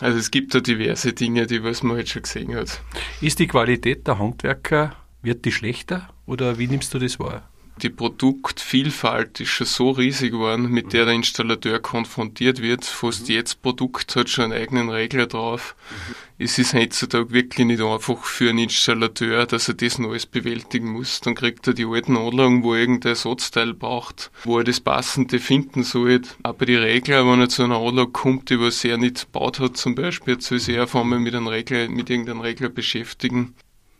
Also 0.00 0.18
es 0.18 0.30
gibt 0.30 0.54
da 0.54 0.60
diverse 0.60 1.12
Dinge, 1.12 1.46
die 1.46 1.62
was 1.62 1.82
man 1.82 1.96
halt 1.96 2.08
schon 2.08 2.22
gesehen 2.22 2.54
hat. 2.54 2.80
Ist 3.20 3.38
die 3.38 3.46
Qualität 3.46 4.06
der 4.06 4.18
Handwerker, 4.18 4.96
wird 5.22 5.44
die 5.44 5.52
schlechter 5.52 6.08
oder 6.26 6.58
wie 6.58 6.66
nimmst 6.66 6.92
du 6.94 6.98
das 6.98 7.18
wahr? 7.18 7.48
Die 7.82 7.90
Produktvielfalt 7.90 9.40
ist 9.40 9.48
schon 9.48 9.66
so 9.66 9.90
riesig 9.90 10.32
geworden, 10.32 10.68
mit 10.68 10.92
der 10.92 11.06
der 11.06 11.14
Installateur 11.14 11.80
konfrontiert 11.80 12.62
wird. 12.62 12.84
Fast 12.84 13.22
mhm. 13.22 13.34
jedes 13.34 13.54
Produkt 13.56 14.14
hat 14.14 14.28
schon 14.28 14.52
einen 14.52 14.62
eigenen 14.62 14.90
Regler 14.90 15.26
drauf. 15.26 15.74
Mhm. 15.90 16.14
Es 16.38 16.58
ist 16.58 16.74
heutzutage 16.74 17.32
wirklich 17.32 17.66
nicht 17.66 17.80
einfach 17.80 18.24
für 18.24 18.50
einen 18.50 18.60
Installateur, 18.60 19.46
dass 19.46 19.68
er 19.68 19.74
das 19.74 19.98
Neues 19.98 20.26
bewältigen 20.26 20.90
muss. 20.90 21.20
Dann 21.20 21.34
kriegt 21.34 21.66
er 21.66 21.74
die 21.74 21.84
alten 21.84 22.16
Anlagen, 22.16 22.62
wo 22.62 22.74
er 22.74 22.80
irgendein 22.80 23.10
Ersatzteil 23.10 23.74
braucht, 23.74 24.30
wo 24.44 24.58
er 24.58 24.64
das 24.64 24.80
Passende 24.80 25.38
finden 25.38 25.82
soll. 25.82 26.22
Aber 26.42 26.66
die 26.66 26.76
Regler, 26.76 27.26
wenn 27.26 27.40
er 27.40 27.48
zu 27.48 27.64
einer 27.64 27.78
Anlage 27.78 28.10
kommt, 28.10 28.50
die 28.50 28.60
was 28.60 28.84
er 28.84 28.98
nicht 28.98 29.32
gebaut 29.32 29.58
hat 29.60 29.76
zum 29.76 29.94
Beispiel, 29.94 30.34
jetzt 30.34 30.46
soll 30.46 30.60
sich 30.60 30.76
er 30.76 30.84
auf 30.84 30.96
einmal 30.96 31.18
mit 31.18 31.34
einem 31.34 31.48
Regler, 31.48 31.88
mit 31.88 32.10
irgendeinem 32.10 32.40
Regler 32.40 32.68
beschäftigen 32.68 33.54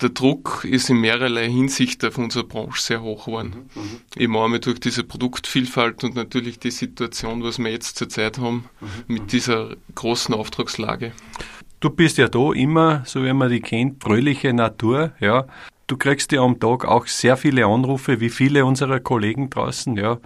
der 0.05 0.11
Druck 0.11 0.65
ist 0.65 0.91
in 0.91 0.99
mehrerlei 0.99 1.49
Hinsicht 1.49 2.05
auf 2.05 2.19
unserer 2.19 2.45
Branche 2.45 2.83
sehr 2.83 3.01
hoch 3.01 3.25
geworden. 3.25 3.71
Mhm, 3.75 3.83
mhm. 3.83 4.01
Eben 4.17 4.37
einmal 4.37 4.61
durch 4.61 4.79
diese 4.79 5.03
Produktvielfalt 5.03 6.05
und 6.05 6.15
natürlich 6.15 6.59
die 6.59 6.71
Situation, 6.71 7.43
was 7.43 7.59
wir 7.59 7.71
jetzt 7.71 7.97
zurzeit 7.97 8.39
haben, 8.39 8.69
mhm. 8.81 8.89
mit 9.07 9.23
mhm. 9.23 9.27
dieser 9.29 9.77
großen 9.95 10.35
Auftragslage. 10.35 11.13
Du 11.81 11.89
bist 11.89 12.19
ja 12.19 12.29
da 12.29 12.53
immer, 12.53 13.03
so 13.07 13.25
wie 13.25 13.33
man 13.33 13.49
die 13.49 13.61
kennt, 13.61 14.03
fröhliche 14.03 14.53
Natur, 14.53 15.13
ja. 15.21 15.47
Du 15.87 15.97
kriegst 15.97 16.33
ja 16.33 16.43
am 16.43 16.61
Tag 16.61 16.85
auch 16.85 17.07
sehr 17.07 17.39
viele 17.39 17.65
Anrufe, 17.67 18.21
wie 18.21 18.31
viele 18.31 18.67
unserer 18.67 19.01
Kollegen 19.01 19.49
draußen, 19.49 19.97
ja. 19.97 20.19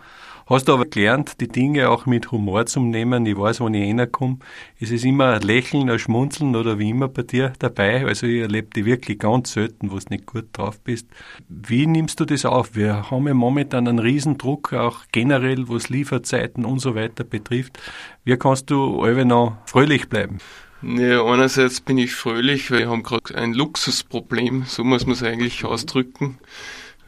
Hast 0.51 0.67
du 0.67 0.73
aber 0.73 0.87
gelernt, 0.87 1.43
die 1.43 1.49
Dinge 1.49 1.91
auch 1.91 2.07
mit 2.07 2.33
Humor 2.33 2.65
zu 2.65 2.81
nehmen. 2.81 3.27
Ich 3.27 3.37
weiß, 3.37 3.61
wenn 3.61 3.75
ich 3.75 3.87
reinkomme, 3.87 4.39
ist 4.81 4.91
es 4.91 5.05
immer 5.05 5.35
ein 5.35 5.43
Lächeln, 5.43 5.91
ein 5.91 5.99
Schmunzeln 5.99 6.57
oder 6.57 6.79
wie 6.79 6.89
immer 6.89 7.09
bei 7.09 7.21
dir 7.21 7.53
dabei. 7.59 8.07
Also 8.07 8.27
ich 8.27 8.41
erlebe 8.41 8.69
die 8.75 8.87
wirklich 8.87 9.19
ganz 9.19 9.53
selten, 9.53 9.91
wo 9.91 9.99
du 9.99 10.07
nicht 10.09 10.25
gut 10.25 10.47
drauf 10.55 10.81
bist. 10.81 11.07
Wie 11.51 11.87
nimmst 11.87 12.19
du 12.21 12.25
das 12.25 12.47
auf? 12.47 12.75
Wir 12.75 13.11
haben 13.11 13.29
ja 13.29 13.35
momentan 13.35 13.87
einen 13.87 13.99
Riesendruck, 13.99 14.73
auch 14.73 15.01
generell, 15.13 15.69
was 15.69 15.91
Lieferzeiten 15.91 16.65
und 16.65 16.79
so 16.79 16.95
weiter 16.95 17.25
betrifft. 17.25 17.79
Wie 18.25 18.35
kannst 18.39 18.71
du 18.71 19.03
alle 19.03 19.27
noch 19.27 19.59
fröhlich 19.67 20.09
bleiben? 20.09 20.39
Ja, 20.81 21.27
einerseits 21.27 21.83
bin 21.83 21.99
ich 21.99 22.15
fröhlich, 22.15 22.71
weil 22.71 22.79
wir 22.79 22.89
haben 22.89 23.03
gerade 23.03 23.35
ein 23.35 23.53
Luxusproblem, 23.53 24.63
so 24.67 24.83
muss 24.83 25.05
man 25.05 25.13
es 25.13 25.23
eigentlich 25.23 25.67
ausdrücken 25.67 26.39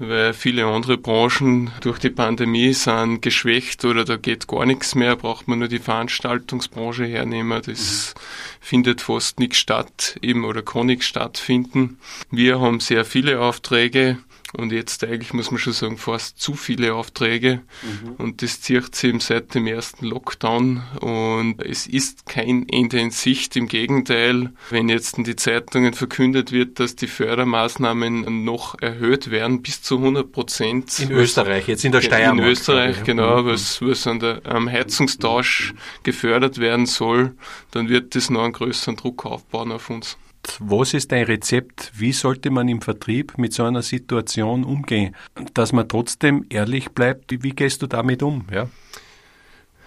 weil 0.00 0.32
viele 0.32 0.64
andere 0.64 0.96
Branchen 0.96 1.70
durch 1.82 1.98
die 1.98 2.08
Pandemie 2.08 2.72
sind 2.72 3.20
geschwächt 3.20 3.84
oder 3.84 4.04
da 4.04 4.16
geht 4.16 4.48
gar 4.48 4.64
nichts 4.64 4.94
mehr, 4.94 5.14
braucht 5.14 5.46
man 5.46 5.58
nur 5.58 5.68
die 5.68 5.78
Veranstaltungsbranche 5.78 7.04
hernehmen. 7.04 7.60
Das 7.64 8.14
mhm. 8.14 8.20
findet 8.60 9.02
fast 9.02 9.38
nichts 9.38 9.58
statt, 9.58 10.18
eben 10.22 10.44
oder 10.46 10.62
kann 10.62 10.86
nichts 10.86 11.04
stattfinden. 11.04 11.98
Wir 12.30 12.60
haben 12.60 12.80
sehr 12.80 13.04
viele 13.04 13.40
Aufträge 13.40 14.18
und 14.52 14.72
jetzt 14.72 15.04
eigentlich 15.04 15.32
muss 15.32 15.50
man 15.50 15.58
schon 15.58 15.72
sagen, 15.72 15.96
fast 15.96 16.40
zu 16.40 16.54
viele 16.54 16.94
Aufträge 16.94 17.60
mhm. 17.82 18.14
und 18.18 18.42
das 18.42 18.60
zieht 18.60 18.94
sich 18.94 19.10
eben 19.10 19.20
seit 19.20 19.54
dem 19.54 19.66
ersten 19.66 20.06
Lockdown 20.06 20.82
und 21.00 21.62
es 21.62 21.86
ist 21.86 22.26
kein 22.26 22.68
Ende 22.68 22.98
in 22.98 23.10
Sicht, 23.10 23.56
im 23.56 23.68
Gegenteil, 23.68 24.52
wenn 24.70 24.88
jetzt 24.88 25.18
in 25.18 25.24
die 25.24 25.36
Zeitungen 25.36 25.94
verkündet 25.94 26.52
wird, 26.52 26.80
dass 26.80 26.96
die 26.96 27.06
Fördermaßnahmen 27.06 28.44
noch 28.44 28.80
erhöht 28.80 29.30
werden 29.30 29.62
bis 29.62 29.82
zu 29.82 29.98
100 29.98 30.30
Prozent. 30.32 30.98
In 30.98 31.12
Österreich, 31.12 31.68
jetzt 31.68 31.84
in 31.84 31.92
der 31.92 32.00
Steiermark. 32.00 32.38
In 32.38 32.52
Österreich, 32.52 33.04
genau, 33.04 33.42
mhm. 33.42 33.46
was, 33.46 33.80
was 33.82 34.06
an 34.06 34.20
der, 34.20 34.42
am 34.44 34.70
Heizungstausch 34.70 35.74
gefördert 36.02 36.58
werden 36.58 36.86
soll, 36.86 37.34
dann 37.70 37.88
wird 37.88 38.14
das 38.14 38.30
noch 38.30 38.42
einen 38.42 38.52
größeren 38.52 38.96
Druck 38.96 39.26
aufbauen 39.26 39.72
auf 39.72 39.90
uns. 39.90 40.16
Was 40.60 40.94
ist 40.94 41.12
dein 41.12 41.24
Rezept? 41.24 41.92
Wie 41.94 42.12
sollte 42.12 42.50
man 42.50 42.68
im 42.68 42.80
Vertrieb 42.80 43.38
mit 43.38 43.52
so 43.52 43.64
einer 43.64 43.82
Situation 43.82 44.64
umgehen? 44.64 45.14
Dass 45.54 45.72
man 45.72 45.88
trotzdem 45.88 46.46
ehrlich 46.48 46.90
bleibt, 46.90 47.30
wie 47.42 47.50
gehst 47.50 47.82
du 47.82 47.86
damit 47.86 48.22
um? 48.22 48.46
Ja? 48.52 48.68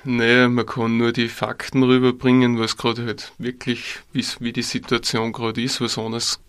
Naja, 0.06 0.50
man 0.50 0.66
kann 0.66 0.98
nur 0.98 1.14
die 1.14 1.30
Fakten 1.30 1.82
rüberbringen, 1.84 2.60
was 2.60 2.76
gerade 2.76 3.06
halt 3.06 3.32
wirklich, 3.38 4.00
wie 4.12 4.52
die 4.52 4.62
Situation 4.62 5.32
gerade 5.32 5.62
ist, 5.62 5.80
was 5.80 5.98
anderes 5.98 6.42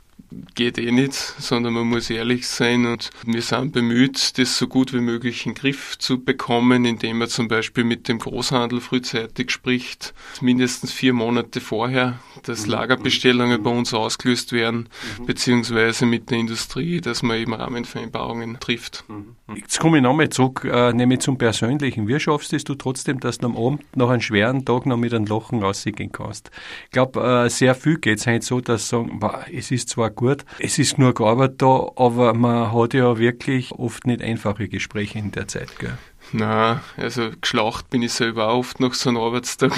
geht 0.55 0.79
eh 0.79 0.91
nicht, 0.91 1.15
sondern 1.15 1.75
man 1.75 1.87
muss 1.87 2.11
ehrlich 2.11 2.47
sein 2.47 2.87
und 2.87 3.11
wir 3.25 3.43
sind 3.43 3.73
bemüht, 3.73 4.39
das 4.39 4.57
so 4.59 4.67
gut 4.67 4.93
wie 4.93 5.01
möglich 5.01 5.47
in 5.47 5.53
den 5.53 5.61
Griff 5.61 5.99
zu 5.99 6.23
bekommen, 6.23 6.85
indem 6.85 7.19
man 7.19 7.29
zum 7.29 7.49
Beispiel 7.49 7.85
mit 7.85 8.09
dem 8.09 8.19
Großhandel 8.19 8.81
frühzeitig 8.81 9.51
spricht, 9.51 10.15
mindestens 10.41 10.93
vier 10.93 11.13
Monate 11.13 11.61
vorher, 11.61 12.19
dass 12.43 12.67
mhm. 12.67 12.73
Lagerbestellungen 12.73 13.63
bei 13.63 13.71
uns 13.71 13.95
ausgelöst 13.95 14.53
werden, 14.53 14.89
mhm. 15.19 15.27
beziehungsweise 15.27 16.07
mit 16.07 16.31
der 16.31 16.39
Industrie, 16.39 17.01
dass 17.01 17.23
man 17.23 17.39
eben 17.39 17.55
Rahmenvereinbarungen 17.55 18.59
trifft. 18.61 19.05
Mhm. 19.09 19.37
Jetzt 19.57 19.79
komme 19.79 19.99
ich 19.99 20.03
nochmal 20.03 20.31
zurück, 20.31 20.65
äh, 20.65 20.93
nämlich 20.93 21.21
zum 21.21 21.39
Persönlichen. 21.39 22.09
Wie 22.09 22.19
schaffst 22.19 22.53
du 22.53 22.57
es 22.57 22.65
trotzdem, 22.65 23.21
dass 23.21 23.39
du 23.39 23.47
am 23.47 23.57
Abend 23.57 23.83
nach 23.97 24.09
einem 24.09 24.23
schweren 24.23 24.65
Tag 24.65 24.87
noch 24.87 24.97
mit 24.97 25.13
einem 25.13 25.27
Lachen 25.27 25.63
rausgehen 25.63 26.13
kannst? 26.13 26.51
Ich 26.87 26.91
glaube, 26.91 27.21
äh, 27.45 27.51
sehr 27.51 27.75
viel 27.75 27.99
geht 27.99 28.19
es 28.19 28.27
halt 28.27 28.43
so, 28.43 28.61
dass 28.61 28.89
sie 28.89 28.97
sagen, 28.97 29.21
es 29.53 29.71
ist 29.71 29.91
zwar 29.91 30.04
gut, 30.09 30.25
gut. 30.25 30.45
Es 30.59 30.79
ist 30.79 30.99
nur 30.99 31.19
Arbeit 31.21 31.63
da, 31.63 31.91
aber 31.97 32.35
man 32.35 32.73
hat 32.73 32.95
ja 32.95 33.19
wirklich 33.19 33.73
oft 33.73 34.07
nicht 34.07 34.23
einfache 34.23 34.69
Gespräche 34.69 35.19
in 35.19 35.33
der 35.33 35.49
Zeit, 35.49 35.79
gell? 35.79 35.97
Na, 36.33 36.83
also 36.97 37.31
geschlacht 37.41 37.91
bin 37.91 38.03
ich 38.03 38.13
selber 38.13 38.55
oft 38.55 38.81
nach 38.81 38.95
so 38.95 39.11
einem 39.11 39.19
Arbeitstag. 39.19 39.73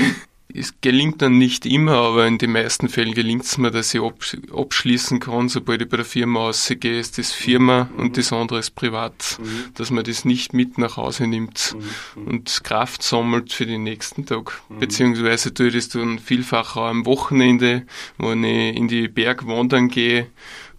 Es 0.53 0.75
gelingt 0.81 1.23
dann 1.23 1.39
nicht 1.39 1.67
immer, 1.67 1.95
aber 1.95 2.27
in 2.27 2.39
den 2.39 2.53
meisten 2.53 2.89
Fällen 2.89 3.15
gelingt 3.15 3.45
es 3.45 3.59
mir, 3.59 3.71
dass 3.71 3.93
ich 3.93 4.01
abschließen 4.01 5.19
kann, 5.19 5.49
sobald 5.49 5.83
ich 5.83 5.89
bei 5.89 5.97
der 5.97 6.07
Firma 6.07 6.41
rausgehe, 6.41 6.99
ist 6.99 7.19
das 7.19 7.33
Firma 7.33 7.91
mhm. 7.93 8.01
und 8.01 8.17
das 8.17 8.33
andere 8.33 8.61
ist 8.61 8.75
privat, 8.77 9.39
mhm. 9.41 9.75
dass 9.75 9.91
man 9.91 10.05
das 10.05 10.25
nicht 10.25 10.53
mit 10.55 10.79
nach 10.79 10.97
Hause 10.97 11.27
nimmt 11.27 11.77
mhm. 12.15 12.27
und 12.27 12.65
Kraft 12.65 13.03
sammelt 13.03 13.53
für 13.53 13.67
den 13.67 13.83
nächsten 13.83 14.25
Tag. 14.25 14.63
Mhm. 14.69 14.79
Beziehungsweise 14.79 15.53
tue 15.53 15.69
ich 15.69 15.75
das 15.75 15.89
dann 15.89 16.19
vielfach 16.19 16.77
auch 16.77 16.87
am 16.87 17.07
Wochenende, 17.07 17.85
wenn 18.19 18.45
ich 18.45 18.77
in 18.77 18.89
die 18.89 19.09
Berg 19.09 19.47
wandern 19.47 19.89
gehe 19.89 20.29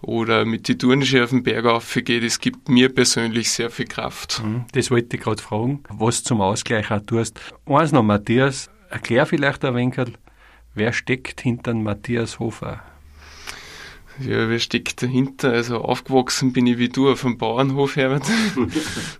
oder 0.02 0.46
mit 0.46 0.68
die 0.68 0.78
Turnschuhe 0.78 1.24
auf 1.24 1.32
den 1.32 1.44
Berg 1.44 1.66
aufgehe, 1.66 2.22
das 2.22 2.40
gibt 2.40 2.70
mir 2.70 2.90
persönlich 2.90 3.52
sehr 3.52 3.70
viel 3.70 3.88
Kraft. 3.88 4.42
Mhm. 4.44 4.66
Das 4.72 4.92
wollte 4.92 5.18
ich 5.18 5.24
gerade 5.24 5.42
fragen, 5.42 5.84
was 5.90 6.24
zum 6.24 6.42
Ausgleich 6.42 6.92
auch 6.92 7.02
tust. 7.06 7.40
Eins 7.66 7.92
noch, 7.92 8.04
Matthias, 8.04 8.70
Erklär 8.90 9.26
vielleicht 9.26 9.66
ein 9.66 9.76
wenig, 9.76 9.96
wer 10.74 10.94
steckt 10.94 11.42
hinter 11.42 11.74
Matthias 11.74 12.40
Hofer? 12.40 12.82
Ja, 14.20 14.50
wer 14.50 14.60
steckt 14.60 15.04
dahinter? 15.04 15.52
Also 15.52 15.82
aufgewachsen 15.82 16.52
bin 16.52 16.66
ich 16.66 16.80
wie 16.80 16.90
du 16.90 17.12
auf 17.12 17.22
dem 17.22 17.38
Bauernhof, 17.38 17.96
Herbert. 17.96 18.24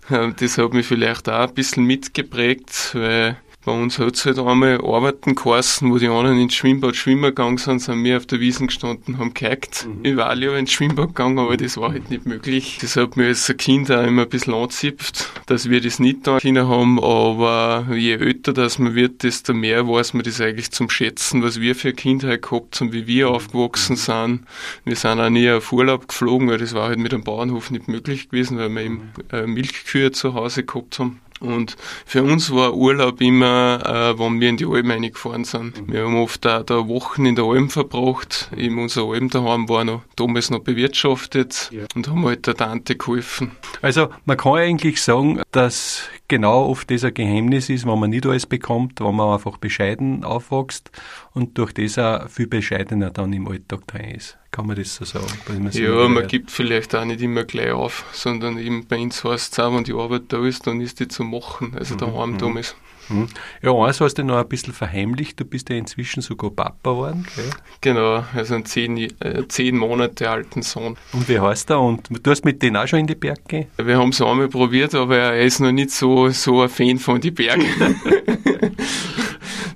das 0.40 0.58
hat 0.58 0.72
mich 0.72 0.86
vielleicht 0.86 1.28
auch 1.28 1.48
ein 1.48 1.54
bisschen 1.54 1.84
mitgeprägt, 1.84 2.94
weil 2.94 3.36
bei 3.68 3.74
uns 3.74 3.98
hat 3.98 4.14
es 4.14 4.24
halt 4.24 4.38
einmal 4.38 4.80
Arbeiten 4.82 5.34
geheißen, 5.34 5.92
wo 5.92 5.98
die 5.98 6.08
anderen 6.08 6.40
ins 6.40 6.54
Schwimmbad 6.54 6.96
schwimmen 6.96 7.24
gegangen 7.24 7.58
sind, 7.58 7.80
sind 7.80 8.02
wir 8.02 8.16
auf 8.16 8.24
der 8.24 8.40
Wiesen 8.40 8.68
gestanden, 8.68 9.18
haben 9.18 9.34
gehackt. 9.34 9.86
Mhm. 9.86 10.04
Ich 10.04 10.16
war 10.16 10.30
alle 10.30 10.58
ins 10.58 10.72
Schwimmbad 10.72 11.08
gegangen, 11.08 11.38
aber 11.38 11.54
das 11.58 11.76
war 11.76 11.92
halt 11.92 12.08
nicht 12.08 12.24
möglich. 12.24 12.78
Das 12.80 12.96
hat 12.96 13.18
mir 13.18 13.26
als 13.26 13.54
Kind 13.58 13.90
auch 13.90 14.02
immer 14.02 14.22
ein 14.22 14.28
bisschen 14.30 14.54
anzipft, 14.54 15.28
dass 15.44 15.68
wir 15.68 15.82
das 15.82 15.98
nicht 15.98 16.26
da 16.26 16.38
Kinder 16.38 16.66
haben, 16.66 16.98
aber 16.98 17.88
je 17.94 18.14
älter 18.14 18.54
das 18.54 18.78
man 18.78 18.94
wird, 18.94 19.22
desto 19.22 19.52
mehr 19.52 19.86
weiß 19.86 20.14
man 20.14 20.22
das 20.22 20.40
eigentlich 20.40 20.70
zum 20.70 20.88
Schätzen, 20.88 21.42
was 21.42 21.60
wir 21.60 21.74
für 21.74 21.92
Kindheit 21.92 22.40
gehabt 22.40 22.80
haben, 22.80 22.94
wie 22.94 23.06
wir 23.06 23.28
aufgewachsen 23.28 23.96
sind. 23.96 24.46
Wir 24.86 24.96
sind 24.96 25.20
auch 25.20 25.28
nie 25.28 25.50
auf 25.50 25.70
Urlaub 25.74 26.08
geflogen, 26.08 26.48
weil 26.48 26.56
das 26.56 26.72
war 26.72 26.88
halt 26.88 27.00
mit 27.00 27.12
dem 27.12 27.22
Bauernhof 27.22 27.70
nicht 27.70 27.86
möglich 27.86 28.30
gewesen, 28.30 28.56
weil 28.56 28.70
wir 28.70 28.80
eben 28.80 29.12
äh, 29.30 29.46
Milchkühe 29.46 30.10
zu 30.10 30.32
Hause 30.32 30.62
gehabt 30.62 30.98
haben. 30.98 31.20
Und 31.40 31.76
für 32.04 32.22
uns 32.22 32.50
war 32.52 32.74
Urlaub 32.74 33.20
immer, 33.20 33.80
äh, 33.84 34.18
wenn 34.18 34.40
wir 34.40 34.48
in 34.48 34.56
die 34.56 34.66
Alpen 34.66 34.90
reingefahren 34.90 35.44
sind. 35.44 35.82
Wir 35.86 36.04
haben 36.04 36.16
oft 36.16 36.46
auch 36.46 36.62
da 36.62 36.88
Wochen 36.88 37.26
in 37.26 37.36
der 37.36 37.44
Alm 37.44 37.70
verbracht. 37.70 38.50
Eben 38.56 38.80
unser 38.80 39.04
Alm 39.04 39.28
daheim 39.30 39.68
war 39.68 39.84
noch, 39.84 40.02
damals 40.16 40.50
noch 40.50 40.60
bewirtschaftet 40.60 41.70
ja. 41.72 41.84
und 41.94 42.08
haben 42.08 42.24
halt 42.24 42.46
der 42.46 42.54
Tante 42.54 42.96
geholfen. 42.96 43.52
Also 43.82 44.08
man 44.24 44.36
kann 44.36 44.54
eigentlich 44.54 45.02
sagen, 45.02 45.40
dass 45.52 46.02
genau 46.28 46.66
oft 46.66 46.90
das 46.90 47.04
ein 47.04 47.14
Geheimnis 47.14 47.68
ist, 47.70 47.86
wenn 47.86 47.98
man 47.98 48.10
nicht 48.10 48.26
alles 48.26 48.46
bekommt, 48.46 49.00
wenn 49.00 49.16
man 49.16 49.32
einfach 49.32 49.56
bescheiden 49.58 50.24
aufwächst 50.24 50.90
und 51.32 51.58
durch 51.58 51.72
das 51.72 51.98
auch 51.98 52.28
viel 52.28 52.46
bescheidener 52.46 53.10
dann 53.10 53.32
im 53.32 53.48
Alltag 53.48 53.86
drin 53.86 54.10
ist. 54.10 54.38
Kann 54.50 54.66
man 54.66 54.76
das 54.76 54.94
so 54.94 55.04
sagen? 55.04 55.26
ja, 55.72 56.08
man 56.08 56.26
gibt 56.26 56.50
vielleicht 56.50 56.94
auch 56.94 57.04
nicht 57.04 57.20
immer 57.20 57.44
gleich 57.44 57.72
auf, 57.72 58.04
sondern 58.12 58.58
eben 58.58 58.86
bei 58.86 58.98
uns 58.98 59.24
heißt 59.24 59.52
es 59.52 59.58
auch, 59.58 59.74
wenn 59.74 59.84
die 59.84 59.92
Arbeit 59.92 60.24
da 60.28 60.44
ist, 60.44 60.66
dann 60.66 60.80
ist 60.80 61.00
die 61.00 61.08
zu 61.08 61.24
machen, 61.24 61.74
also 61.76 61.94
mhm. 61.94 61.98
daheim 61.98 62.32
mhm. 62.32 62.38
damals. 62.38 62.76
Mhm. 63.08 63.28
Ja, 63.62 63.72
eins 63.72 64.00
hast 64.00 64.14
du 64.14 64.24
noch 64.24 64.38
ein 64.38 64.48
bisschen 64.48 64.72
verheimlicht, 64.72 65.40
du 65.40 65.44
bist 65.44 65.68
ja 65.70 65.76
inzwischen 65.76 66.22
sogar 66.22 66.50
Papa 66.50 66.90
geworden. 66.90 67.26
Gell? 67.34 67.50
Genau, 67.80 68.24
also 68.34 68.54
einen 68.54 68.64
zehn, 68.64 68.96
äh, 68.96 69.46
zehn 69.48 69.76
Monate 69.76 70.30
alten 70.30 70.62
Sohn. 70.62 70.96
Und 71.12 71.28
wie 71.28 71.40
heißt 71.40 71.70
er? 71.70 71.80
Und 71.80 72.08
du 72.10 72.30
hast 72.30 72.44
mit 72.44 72.62
denen 72.62 72.76
auch 72.76 72.86
schon 72.86 73.00
in 73.00 73.06
die 73.06 73.14
Berge? 73.14 73.66
Wir 73.76 73.98
haben 73.98 74.10
es 74.10 74.20
einmal 74.20 74.48
probiert, 74.48 74.94
aber 74.94 75.16
er 75.16 75.40
ist 75.42 75.60
noch 75.60 75.72
nicht 75.72 75.90
so, 75.90 76.28
so 76.30 76.62
ein 76.62 76.68
Fan 76.68 76.98
von 76.98 77.20
den 77.20 77.34
Bergen. 77.34 77.66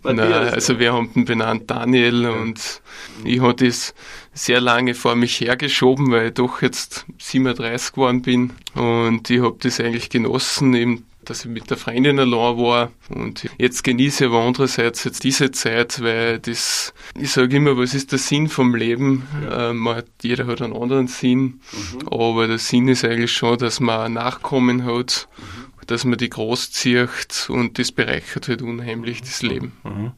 Nein, 0.04 0.18
also 0.18 0.78
wir 0.78 0.92
haben 0.92 1.12
den 1.14 1.24
benannt 1.24 1.70
Daniel 1.70 2.26
und 2.26 2.82
ich 3.24 3.40
hatte 3.40 3.66
das 3.66 3.94
sehr 4.34 4.60
lange 4.60 4.94
vor 4.94 5.14
mich 5.14 5.40
hergeschoben, 5.40 6.10
weil 6.10 6.28
ich 6.28 6.34
doch 6.34 6.60
jetzt 6.60 7.06
37 7.18 7.92
geworden 7.92 8.22
bin 8.22 8.52
und 8.74 9.30
ich 9.30 9.40
habe 9.40 9.56
das 9.60 9.78
eigentlich 9.78 10.10
genossen, 10.10 10.74
eben 10.74 11.06
dass 11.24 11.44
ich 11.44 11.50
mit 11.50 11.70
der 11.70 11.76
Freundin 11.76 12.18
allein 12.18 12.56
war. 12.58 12.90
Und 13.08 13.48
jetzt 13.58 13.84
genieße 13.84 14.24
ich 14.24 14.30
aber 14.30 14.42
andererseits 14.42 15.04
jetzt 15.04 15.24
diese 15.24 15.50
Zeit, 15.50 16.02
weil 16.02 16.38
das, 16.38 16.92
ich 17.18 17.30
sage 17.30 17.56
immer, 17.56 17.76
was 17.76 17.94
ist 17.94 18.12
der 18.12 18.18
Sinn 18.18 18.48
vom 18.48 18.74
Leben? 18.74 19.26
Ja. 19.42 19.70
Ähm, 19.70 19.88
hat, 19.88 20.06
jeder 20.22 20.46
hat 20.46 20.62
einen 20.62 20.76
anderen 20.76 21.06
Sinn, 21.06 21.60
mhm. 21.72 22.08
aber 22.08 22.46
der 22.46 22.58
Sinn 22.58 22.88
ist 22.88 23.04
eigentlich 23.04 23.32
schon, 23.32 23.58
dass 23.58 23.80
man 23.80 24.14
Nachkommen 24.14 24.84
hat, 24.84 25.28
mhm. 25.38 25.86
dass 25.86 26.04
man 26.04 26.18
die 26.18 26.30
großzieht 26.30 27.48
und 27.48 27.78
das 27.78 27.92
bereichert 27.92 28.48
halt 28.48 28.62
unheimlich 28.62 29.20
das 29.20 29.42
Leben. 29.42 29.72
Mhm. 29.84 30.12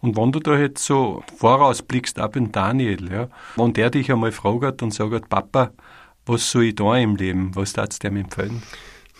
Und 0.00 0.16
wenn 0.16 0.32
du 0.32 0.40
da 0.40 0.58
jetzt 0.58 0.84
so 0.84 1.22
vorausblickst, 1.36 2.18
ab 2.18 2.34
in 2.34 2.50
Daniel, 2.50 3.10
ja, 3.10 3.28
wenn 3.56 3.72
der 3.72 3.90
dich 3.90 4.10
einmal 4.10 4.32
fragt 4.32 4.82
und 4.82 4.92
sagt, 4.92 5.28
Papa, 5.28 5.70
was 6.26 6.50
soll 6.50 6.64
ich 6.64 6.74
da 6.74 6.96
im 6.96 7.16
Leben? 7.16 7.54
Was 7.54 7.72
darfst 7.72 8.02
du 8.02 8.08
dem 8.08 8.16
empfehlen? 8.16 8.62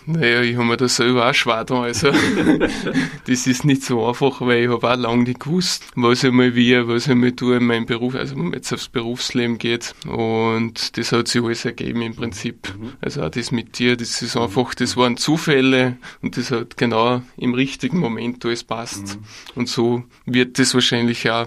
Naja, 0.07 0.43
ich 0.43 0.57
habe 0.57 0.65
mir 0.65 0.77
da 0.77 0.89
selber 0.89 1.29
auch 1.29 1.35
schwer 1.35 1.65
da. 1.65 1.83
Also, 1.83 2.11
das 3.27 3.47
ist 3.47 3.65
nicht 3.65 3.83
so 3.83 4.07
einfach, 4.07 4.41
weil 4.41 4.65
ich 4.65 4.69
habe 4.69 4.91
auch 4.91 4.97
lange 4.97 5.25
nicht 5.25 5.41
gewusst, 5.41 5.85
was 5.95 6.25
ich 6.25 6.33
mal 6.33 6.55
wie, 6.55 6.87
was 6.87 7.07
ich 7.07 7.15
mal 7.15 7.33
tue 7.33 7.57
in 7.57 7.65
meinem 7.65 7.87
Beruf, 7.87 8.15
also 8.15 8.35
wenn 8.37 8.45
man 8.45 8.55
jetzt 8.55 8.73
aufs 8.73 8.89
Berufsleben 8.89 9.59
geht. 9.59 9.95
Und 10.07 10.97
das 10.97 11.13
hat 11.13 11.29
sich 11.29 11.43
alles 11.43 11.65
ergeben 11.65 12.03
im 12.03 12.15
Prinzip. 12.15 12.73
Mhm. 12.79 12.93
Also 13.01 13.23
auch 13.23 13.31
das 13.31 13.53
mit 13.53 13.79
dir, 13.79 13.97
das 13.97 14.23
ist 14.23 14.37
einfach, 14.37 14.75
das 14.75 14.97
waren 14.97 15.17
Zufälle 15.17 15.97
und 16.21 16.37
das 16.37 16.51
hat 16.51 16.77
genau 16.77 17.23
im 17.37 17.55
richtigen 17.55 17.99
Moment 17.99 18.45
alles 18.45 18.65
passt. 18.65 19.17
Mhm. 19.17 19.25
Und 19.55 19.69
so 19.69 20.05
wird 20.27 20.59
das 20.59 20.75
wahrscheinlich 20.75 21.31
auch 21.31 21.47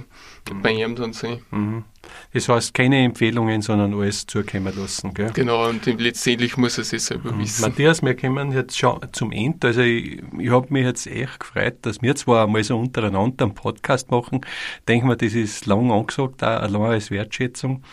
bei 0.62 0.72
ihm 0.72 0.96
dann 0.96 1.14
sein. 1.14 1.40
Das 2.34 2.50
heißt, 2.50 2.74
keine 2.74 3.04
Empfehlungen, 3.04 3.62
sondern 3.62 3.94
alles 3.94 4.26
zukommen 4.26 4.74
lassen. 4.78 5.14
Gell? 5.14 5.32
Genau, 5.34 5.70
und 5.70 5.86
letztendlich 5.86 6.58
muss 6.58 6.78
er 6.78 6.84
sich 6.84 7.04
selber 7.04 7.32
mhm. 7.32 7.42
wissen. 7.42 7.62
Matthias, 7.62 8.02
wir 8.02 8.16
kommen 8.16 8.52
jetzt 8.52 8.78
schon 8.78 9.00
zum 9.12 9.32
Ende. 9.32 9.68
Also 9.68 9.82
ich, 9.82 10.22
ich 10.38 10.50
habe 10.50 10.68
mich 10.70 10.86
jetzt 10.86 11.08
echt 11.08 11.40
gefreut, 11.40 11.78
dass 11.84 12.02
wir 12.02 12.16
zwar 12.16 12.46
einmal 12.46 12.64
so 12.64 12.78
untereinander 12.78 13.46
einen 13.46 13.54
Podcast 13.54 14.12
machen. 14.12 14.42
Denken 14.88 15.08
wir, 15.08 15.16
das 15.16 15.34
ist 15.34 15.66
lang 15.66 15.92
angesagt, 15.92 16.44
auch 16.44 16.62
allein 16.62 16.82
als 16.82 17.12
Wertschätzung. 17.12 17.84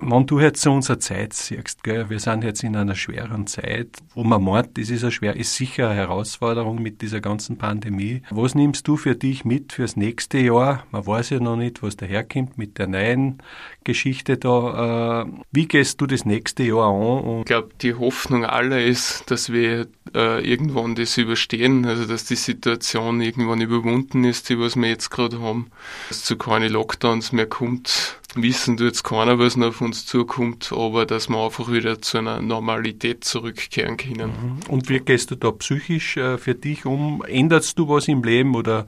Wenn 0.00 0.26
du 0.26 0.40
jetzt 0.40 0.62
so 0.62 0.72
unsere 0.72 0.98
Zeit 0.98 1.32
siehst, 1.32 1.82
gell, 1.82 2.10
wir 2.10 2.18
sind 2.20 2.44
jetzt 2.44 2.62
in 2.62 2.76
einer 2.76 2.94
schweren 2.94 3.46
Zeit, 3.46 3.88
wo 4.14 4.24
man 4.24 4.42
meint, 4.42 4.76
das 4.78 4.90
ist, 4.90 5.02
eine 5.02 5.12
schwer, 5.12 5.36
ist 5.36 5.54
sicher 5.54 5.88
eine 5.88 6.00
Herausforderung 6.00 6.80
mit 6.82 7.02
dieser 7.02 7.20
ganzen 7.20 7.58
Pandemie. 7.58 8.22
Was 8.30 8.54
nimmst 8.54 8.88
du 8.88 8.96
für 8.96 9.14
dich 9.14 9.44
mit 9.44 9.72
fürs 9.72 9.96
nächste 9.96 10.38
Jahr? 10.38 10.84
Man 10.90 11.06
weiß 11.06 11.30
ja 11.30 11.40
noch 11.40 11.56
nicht, 11.56 11.82
was 11.82 11.96
daherkommt 11.96 12.58
mit 12.58 12.78
der 12.78 12.86
neuen 12.86 13.38
Geschichte 13.84 14.36
da. 14.36 15.22
Äh, 15.22 15.26
wie 15.52 15.66
gehst 15.66 16.00
du 16.00 16.06
das 16.06 16.24
nächste 16.24 16.62
Jahr 16.62 16.90
an? 16.90 17.40
ich 17.40 17.44
glaube, 17.44 17.70
die 17.80 17.94
Hoffnung 17.94 18.44
aller 18.44 18.82
ist, 18.82 19.30
dass 19.30 19.52
wir 19.52 19.86
äh, 20.14 20.40
irgendwann 20.40 20.94
das 20.94 21.16
überstehen, 21.16 21.84
also 21.84 22.04
dass 22.04 22.24
die 22.24 22.36
Situation 22.36 23.20
irgendwann 23.20 23.60
überwunden 23.60 24.24
ist, 24.24 24.48
die 24.48 24.58
was 24.58 24.76
wir 24.76 24.88
jetzt 24.88 25.10
gerade 25.10 25.40
haben, 25.40 25.70
dass 26.08 26.24
zu 26.24 26.36
keine 26.36 26.68
Lockdowns 26.68 27.32
mehr 27.32 27.46
kommt. 27.46 28.16
Wissen 28.34 28.76
du 28.76 28.84
jetzt 28.84 29.02
keiner, 29.02 29.38
was 29.38 29.56
noch 29.56 29.68
auf 29.68 29.80
uns 29.80 30.06
zukommt, 30.06 30.72
aber 30.72 31.04
dass 31.04 31.28
wir 31.28 31.44
einfach 31.44 31.70
wieder 31.70 32.00
zu 32.00 32.18
einer 32.18 32.40
Normalität 32.40 33.24
zurückkehren 33.24 33.96
können. 33.96 34.30
Mhm. 34.30 34.72
Und 34.72 34.88
wie 34.88 35.00
gehst 35.00 35.32
du 35.32 35.34
da 35.34 35.50
psychisch 35.50 36.16
äh, 36.16 36.38
für 36.38 36.54
dich 36.54 36.86
um? 36.86 37.24
Änderst 37.26 37.78
du 37.78 37.88
was 37.88 38.06
im 38.06 38.22
Leben 38.22 38.54
oder 38.54 38.86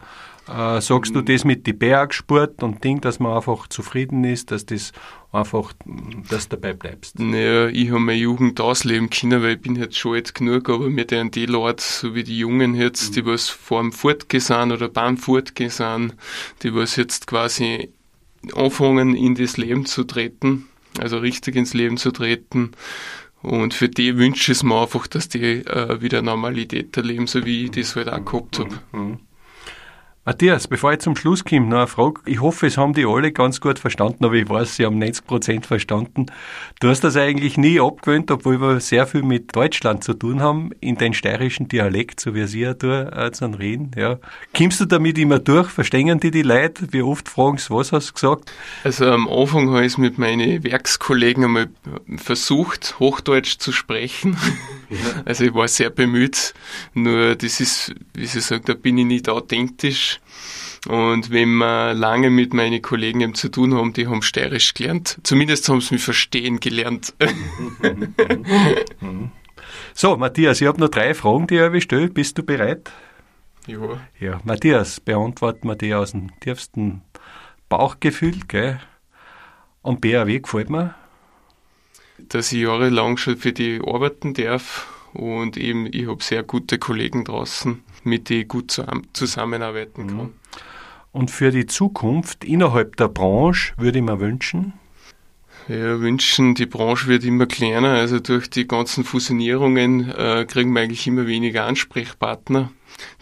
äh, 0.48 0.80
sagst 0.80 1.14
du 1.14 1.20
mhm. 1.20 1.24
das 1.26 1.44
mit 1.44 1.66
die 1.66 1.72
Bergsport 1.72 2.62
und 2.62 2.82
Ding, 2.82 3.00
dass 3.00 3.20
man 3.20 3.36
einfach 3.36 3.68
zufrieden 3.68 4.24
ist, 4.24 4.50
dass 4.50 4.66
das 4.66 4.92
einfach, 5.30 5.72
dass 6.28 6.48
dabei 6.48 6.72
bleibst? 6.72 7.18
Naja, 7.18 7.68
ich 7.68 7.90
habe 7.90 8.00
meine 8.00 8.18
Jugend 8.18 8.60
ausleben 8.60 9.08
können, 9.08 9.42
weil 9.42 9.54
ich 9.54 9.60
bin 9.60 9.76
jetzt 9.76 9.96
schon 9.96 10.14
alt 10.14 10.34
genug, 10.34 10.68
aber 10.68 10.90
mir 10.90 11.04
den 11.04 11.30
die 11.30 11.46
Leute, 11.46 11.82
so 11.82 12.14
wie 12.14 12.24
die 12.24 12.38
Jungen 12.38 12.74
jetzt, 12.74 13.10
mhm. 13.10 13.14
die 13.14 13.26
was 13.26 13.48
vor 13.48 13.80
dem 13.80 13.92
Fortgehen 13.92 14.72
oder 14.72 14.88
beim 14.88 15.16
Fortgehen 15.16 16.12
die 16.62 16.74
was 16.74 16.96
jetzt 16.96 17.26
quasi 17.26 17.90
anfangen, 18.54 19.14
in 19.14 19.36
das 19.36 19.56
Leben 19.56 19.86
zu 19.86 20.04
treten, 20.04 20.68
also 20.98 21.18
richtig 21.18 21.54
ins 21.54 21.74
Leben 21.74 21.96
zu 21.96 22.10
treten. 22.10 22.72
Und 23.42 23.74
für 23.74 23.88
die 23.88 24.16
wünsche 24.18 24.52
ich 24.52 24.58
es 24.58 24.62
mir 24.62 24.80
einfach, 24.80 25.06
dass 25.06 25.28
die 25.28 25.42
äh, 25.42 26.00
wieder 26.00 26.22
Normalität 26.22 26.96
erleben, 26.96 27.26
so 27.26 27.44
wie 27.44 27.64
ich 27.64 27.70
das 27.72 27.96
halt 27.96 28.08
auch 28.08 28.24
gehabt 28.24 28.58
habe. 28.58 28.78
Mhm. 28.92 29.18
Matthias, 30.24 30.68
bevor 30.68 30.92
ich 30.92 31.00
zum 31.00 31.16
Schluss 31.16 31.44
komme, 31.44 31.66
noch 31.66 31.78
eine 31.78 31.86
Frage. 31.88 32.20
Ich 32.26 32.40
hoffe, 32.40 32.68
es 32.68 32.76
haben 32.76 32.92
die 32.92 33.04
alle 33.04 33.32
ganz 33.32 33.60
gut 33.60 33.80
verstanden, 33.80 34.24
aber 34.24 34.34
ich 34.34 34.48
weiß, 34.48 34.76
sie 34.76 34.86
haben 34.86 34.98
90 34.98 35.26
Prozent 35.26 35.66
verstanden. 35.66 36.26
Du 36.78 36.90
hast 36.90 37.00
das 37.00 37.16
eigentlich 37.16 37.56
nie 37.56 37.80
abgewöhnt, 37.80 38.30
obwohl 38.30 38.60
wir 38.60 38.78
sehr 38.78 39.08
viel 39.08 39.24
mit 39.24 39.56
Deutschland 39.56 40.04
zu 40.04 40.14
tun 40.14 40.40
haben, 40.40 40.70
in 40.78 40.94
den 40.94 41.12
steirischen 41.12 41.66
Dialekt, 41.66 42.20
so 42.20 42.36
wie 42.36 42.46
sie 42.46 42.60
ja 42.60 42.74
tun, 42.74 43.12
äh, 43.12 43.32
zu 43.32 43.46
reden. 43.46 43.90
Ja. 43.96 44.20
Kommst 44.56 44.80
du 44.80 44.84
damit 44.84 45.18
immer 45.18 45.40
durch? 45.40 45.68
Verstehen 45.70 46.20
die 46.20 46.30
die 46.30 46.42
Leute? 46.42 46.86
Wie 46.92 47.02
oft 47.02 47.28
fragen 47.28 47.58
sie, 47.58 47.70
was 47.70 47.90
hast 47.90 48.10
du 48.10 48.12
gesagt? 48.12 48.52
Also 48.84 49.06
am 49.06 49.26
Anfang 49.26 49.70
habe 49.70 49.80
ich 49.80 49.94
es 49.94 49.98
mit 49.98 50.18
meinen 50.18 50.62
Werkskollegen 50.62 51.42
einmal 51.42 51.68
versucht, 52.16 52.94
Hochdeutsch 53.00 53.58
zu 53.58 53.72
sprechen. 53.72 54.36
Ja. 54.92 55.22
Also 55.24 55.44
ich 55.44 55.54
war 55.54 55.68
sehr 55.68 55.88
bemüht. 55.88 56.52
Nur 56.92 57.34
das 57.34 57.60
ist, 57.60 57.94
wie 58.12 58.26
sie 58.26 58.42
sagt, 58.42 58.68
da 58.68 58.74
bin 58.74 58.98
ich 58.98 59.06
nicht 59.06 59.30
authentisch 59.30 60.11
und 60.88 61.30
wenn 61.30 61.54
wir 61.58 61.94
lange 61.94 62.30
mit 62.30 62.54
meinen 62.54 62.82
Kollegen 62.82 63.20
eben 63.20 63.34
zu 63.34 63.48
tun 63.48 63.74
haben, 63.74 63.92
die 63.92 64.08
haben 64.08 64.22
steirisch 64.22 64.74
gelernt. 64.74 65.18
Zumindest 65.22 65.68
haben 65.68 65.80
sie 65.80 65.94
mich 65.94 66.02
verstehen 66.02 66.58
gelernt. 66.58 67.14
so, 69.94 70.16
Matthias, 70.16 70.60
ich 70.60 70.66
habe 70.66 70.80
noch 70.80 70.88
drei 70.88 71.14
Fragen, 71.14 71.46
die 71.46 71.56
ich 71.56 71.84
stelle. 71.84 72.08
Bist 72.08 72.36
du 72.36 72.42
bereit? 72.42 72.90
Ja. 73.68 73.78
Ja, 74.18 74.40
Matthias, 74.42 74.98
beantworten 74.98 75.68
wir 75.68 75.76
die 75.76 75.94
aus 75.94 76.10
dem 76.10 76.30
tiefsten 76.40 77.02
Bauchgefühl, 77.68 78.40
gell? 78.48 78.80
Und 79.82 80.00
BAW 80.00 80.40
gefällt 80.40 80.68
mir? 80.68 80.96
Dass 82.18 82.50
ich 82.50 82.62
jahrelang 82.62 83.18
schon 83.18 83.36
für 83.36 83.52
die 83.52 83.80
arbeiten 83.84 84.34
darf 84.34 84.88
und 85.12 85.56
eben 85.56 85.86
ich 85.92 86.08
habe 86.08 86.22
sehr 86.22 86.42
gute 86.42 86.78
Kollegen 86.78 87.24
draußen, 87.24 87.82
mit 88.04 88.28
denen 88.28 88.42
ich 88.42 88.48
gut 88.48 88.82
zusammenarbeiten 89.12 90.06
kann. 90.06 90.16
Mhm. 90.16 90.32
Und 91.12 91.30
für 91.30 91.50
die 91.50 91.66
Zukunft 91.66 92.44
innerhalb 92.44 92.96
der 92.96 93.08
Branche 93.08 93.74
würde 93.76 93.98
ich 93.98 94.04
mir 94.04 94.18
wünschen? 94.18 94.72
Ja, 95.68 96.00
wünschen, 96.00 96.54
die 96.54 96.66
Branche 96.66 97.06
wird 97.06 97.22
immer 97.24 97.46
kleiner. 97.46 97.90
Also 97.90 98.18
durch 98.18 98.50
die 98.50 98.66
ganzen 98.66 99.04
Fusionierungen 99.04 100.10
äh, 100.10 100.44
kriegen 100.48 100.72
wir 100.72 100.80
eigentlich 100.80 101.06
immer 101.06 101.26
weniger 101.26 101.66
Ansprechpartner. 101.66 102.72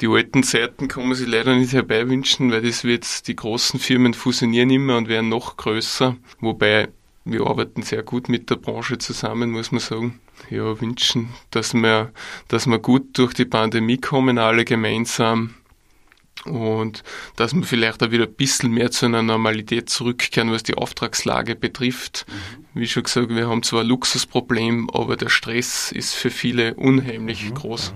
Die 0.00 0.08
alten 0.08 0.42
Zeiten 0.42 0.88
kann 0.88 1.06
man 1.06 1.14
sich 1.16 1.28
leider 1.28 1.54
nicht 1.54 1.72
herbeiwünschen, 1.72 2.50
weil 2.50 2.62
das 2.62 2.84
wird, 2.84 3.26
die 3.28 3.36
großen 3.36 3.78
Firmen 3.78 4.14
fusionieren 4.14 4.70
immer 4.70 4.96
und 4.96 5.08
werden 5.08 5.28
noch 5.28 5.56
größer. 5.56 6.16
Wobei 6.40 6.88
wir 7.24 7.46
arbeiten 7.46 7.82
sehr 7.82 8.02
gut 8.02 8.28
mit 8.28 8.48
der 8.48 8.56
Branche 8.56 8.98
zusammen, 8.98 9.50
muss 9.50 9.72
man 9.72 9.80
sagen. 9.80 10.20
Ja, 10.50 10.80
wünschen, 10.80 11.30
dass 11.50 11.74
wir, 11.74 12.12
dass 12.48 12.66
wir 12.66 12.78
gut 12.78 13.16
durch 13.16 13.34
die 13.34 13.44
Pandemie 13.44 13.98
kommen, 13.98 14.38
alle 14.38 14.64
gemeinsam 14.64 15.54
und 16.44 17.02
dass 17.36 17.54
wir 17.54 17.62
vielleicht 17.62 18.02
auch 18.02 18.10
wieder 18.10 18.24
ein 18.24 18.34
bisschen 18.34 18.72
mehr 18.72 18.90
zu 18.90 19.06
einer 19.06 19.22
Normalität 19.22 19.90
zurückkehren, 19.90 20.50
was 20.50 20.62
die 20.62 20.74
Auftragslage 20.74 21.54
betrifft. 21.54 22.26
Mhm. 22.28 22.80
Wie 22.80 22.88
schon 22.88 23.02
gesagt, 23.02 23.28
wir 23.28 23.48
haben 23.48 23.62
zwar 23.62 23.82
ein 23.82 23.86
Luxusproblem, 23.86 24.90
aber 24.90 25.16
der 25.16 25.28
Stress 25.28 25.92
ist 25.92 26.14
für 26.14 26.30
viele 26.30 26.74
unheimlich 26.74 27.50
mhm. 27.50 27.54
groß. 27.54 27.94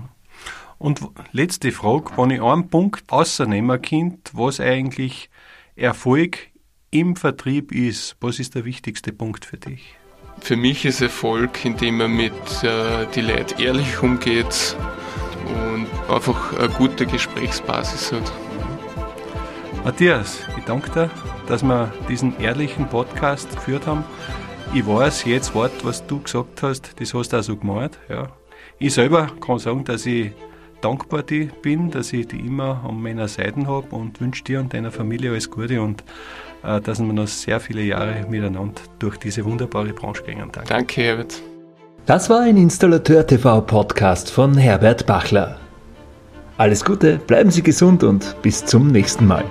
Und 0.77 1.01
letzte 1.31 1.71
Frage, 1.71 2.11
wenn 2.17 2.29
ich 2.29 2.41
einen 2.41 2.69
Punkt 2.69 3.03
außernehmen 3.11 3.81
Kind, 3.81 4.31
was 4.33 4.59
eigentlich 4.59 5.29
Erfolg 5.75 6.37
im 6.91 7.15
Vertrieb 7.15 7.71
ist, 7.71 8.15
was 8.19 8.39
ist 8.39 8.55
der 8.55 8.65
wichtigste 8.65 9.11
Punkt 9.11 9.45
für 9.45 9.57
dich? 9.57 9.95
Für 10.39 10.55
mich 10.55 10.85
ist 10.85 11.01
Erfolg, 11.01 11.65
indem 11.65 11.97
man 11.97 12.11
mit 12.11 12.33
äh, 12.63 13.07
die 13.15 13.21
Leute 13.21 13.61
ehrlich 13.61 14.01
umgeht, 14.01 14.75
und 15.45 15.87
einfach 16.09 16.57
eine 16.57 16.69
gute 16.69 17.05
Gesprächsbasis 17.05 18.11
hat. 18.11 18.31
Matthias, 19.83 20.39
ich 20.57 20.63
danke 20.65 20.89
dir, 20.91 21.09
dass 21.47 21.63
wir 21.63 21.91
diesen 22.09 22.39
ehrlichen 22.39 22.87
Podcast 22.87 23.49
geführt 23.55 23.85
haben. 23.87 24.03
Ich 24.73 24.85
weiß, 24.85 25.25
jedes 25.25 25.53
Wort, 25.53 25.73
was 25.83 26.05
du 26.05 26.19
gesagt 26.19 26.63
hast, 26.63 26.99
das 26.99 27.13
hast 27.13 27.29
du 27.29 27.37
auch 27.37 27.43
so 27.43 27.55
gemeint. 27.55 27.99
Ja. 28.09 28.29
Ich 28.79 28.93
selber 28.93 29.27
kann 29.39 29.59
sagen, 29.59 29.83
dass 29.83 30.05
ich 30.05 30.31
dankbar 30.81 31.23
bin, 31.61 31.91
dass 31.91 32.13
ich 32.13 32.27
die 32.27 32.39
immer 32.39 32.83
an 32.87 33.01
meiner 33.01 33.27
Seite 33.27 33.67
habe 33.67 33.95
und 33.95 34.19
wünsche 34.19 34.43
dir 34.43 34.59
und 34.59 34.73
deiner 34.73 34.91
Familie 34.91 35.31
alles 35.31 35.49
Gute 35.49 35.81
und 35.81 36.03
dass 36.61 36.99
wir 36.99 37.13
noch 37.13 37.27
sehr 37.27 37.59
viele 37.59 37.81
Jahre 37.81 38.25
miteinander 38.29 38.81
durch 38.99 39.17
diese 39.17 39.45
wunderbare 39.45 39.93
Branche 39.93 40.23
gehen. 40.23 40.39
Danke. 40.39 40.63
Danke, 40.67 41.01
Herbert. 41.01 41.41
Das 42.05 42.29
war 42.29 42.41
ein 42.41 42.57
Installateur 42.57 43.25
TV 43.25 43.61
Podcast 43.61 44.29
von 44.29 44.57
Herbert 44.57 45.05
Bachler. 45.05 45.57
Alles 46.57 46.85
Gute, 46.85 47.17
bleiben 47.17 47.51
Sie 47.51 47.63
gesund 47.63 48.03
und 48.03 48.35
bis 48.41 48.63
zum 48.65 48.87
nächsten 48.87 49.25
Mal. 49.27 49.43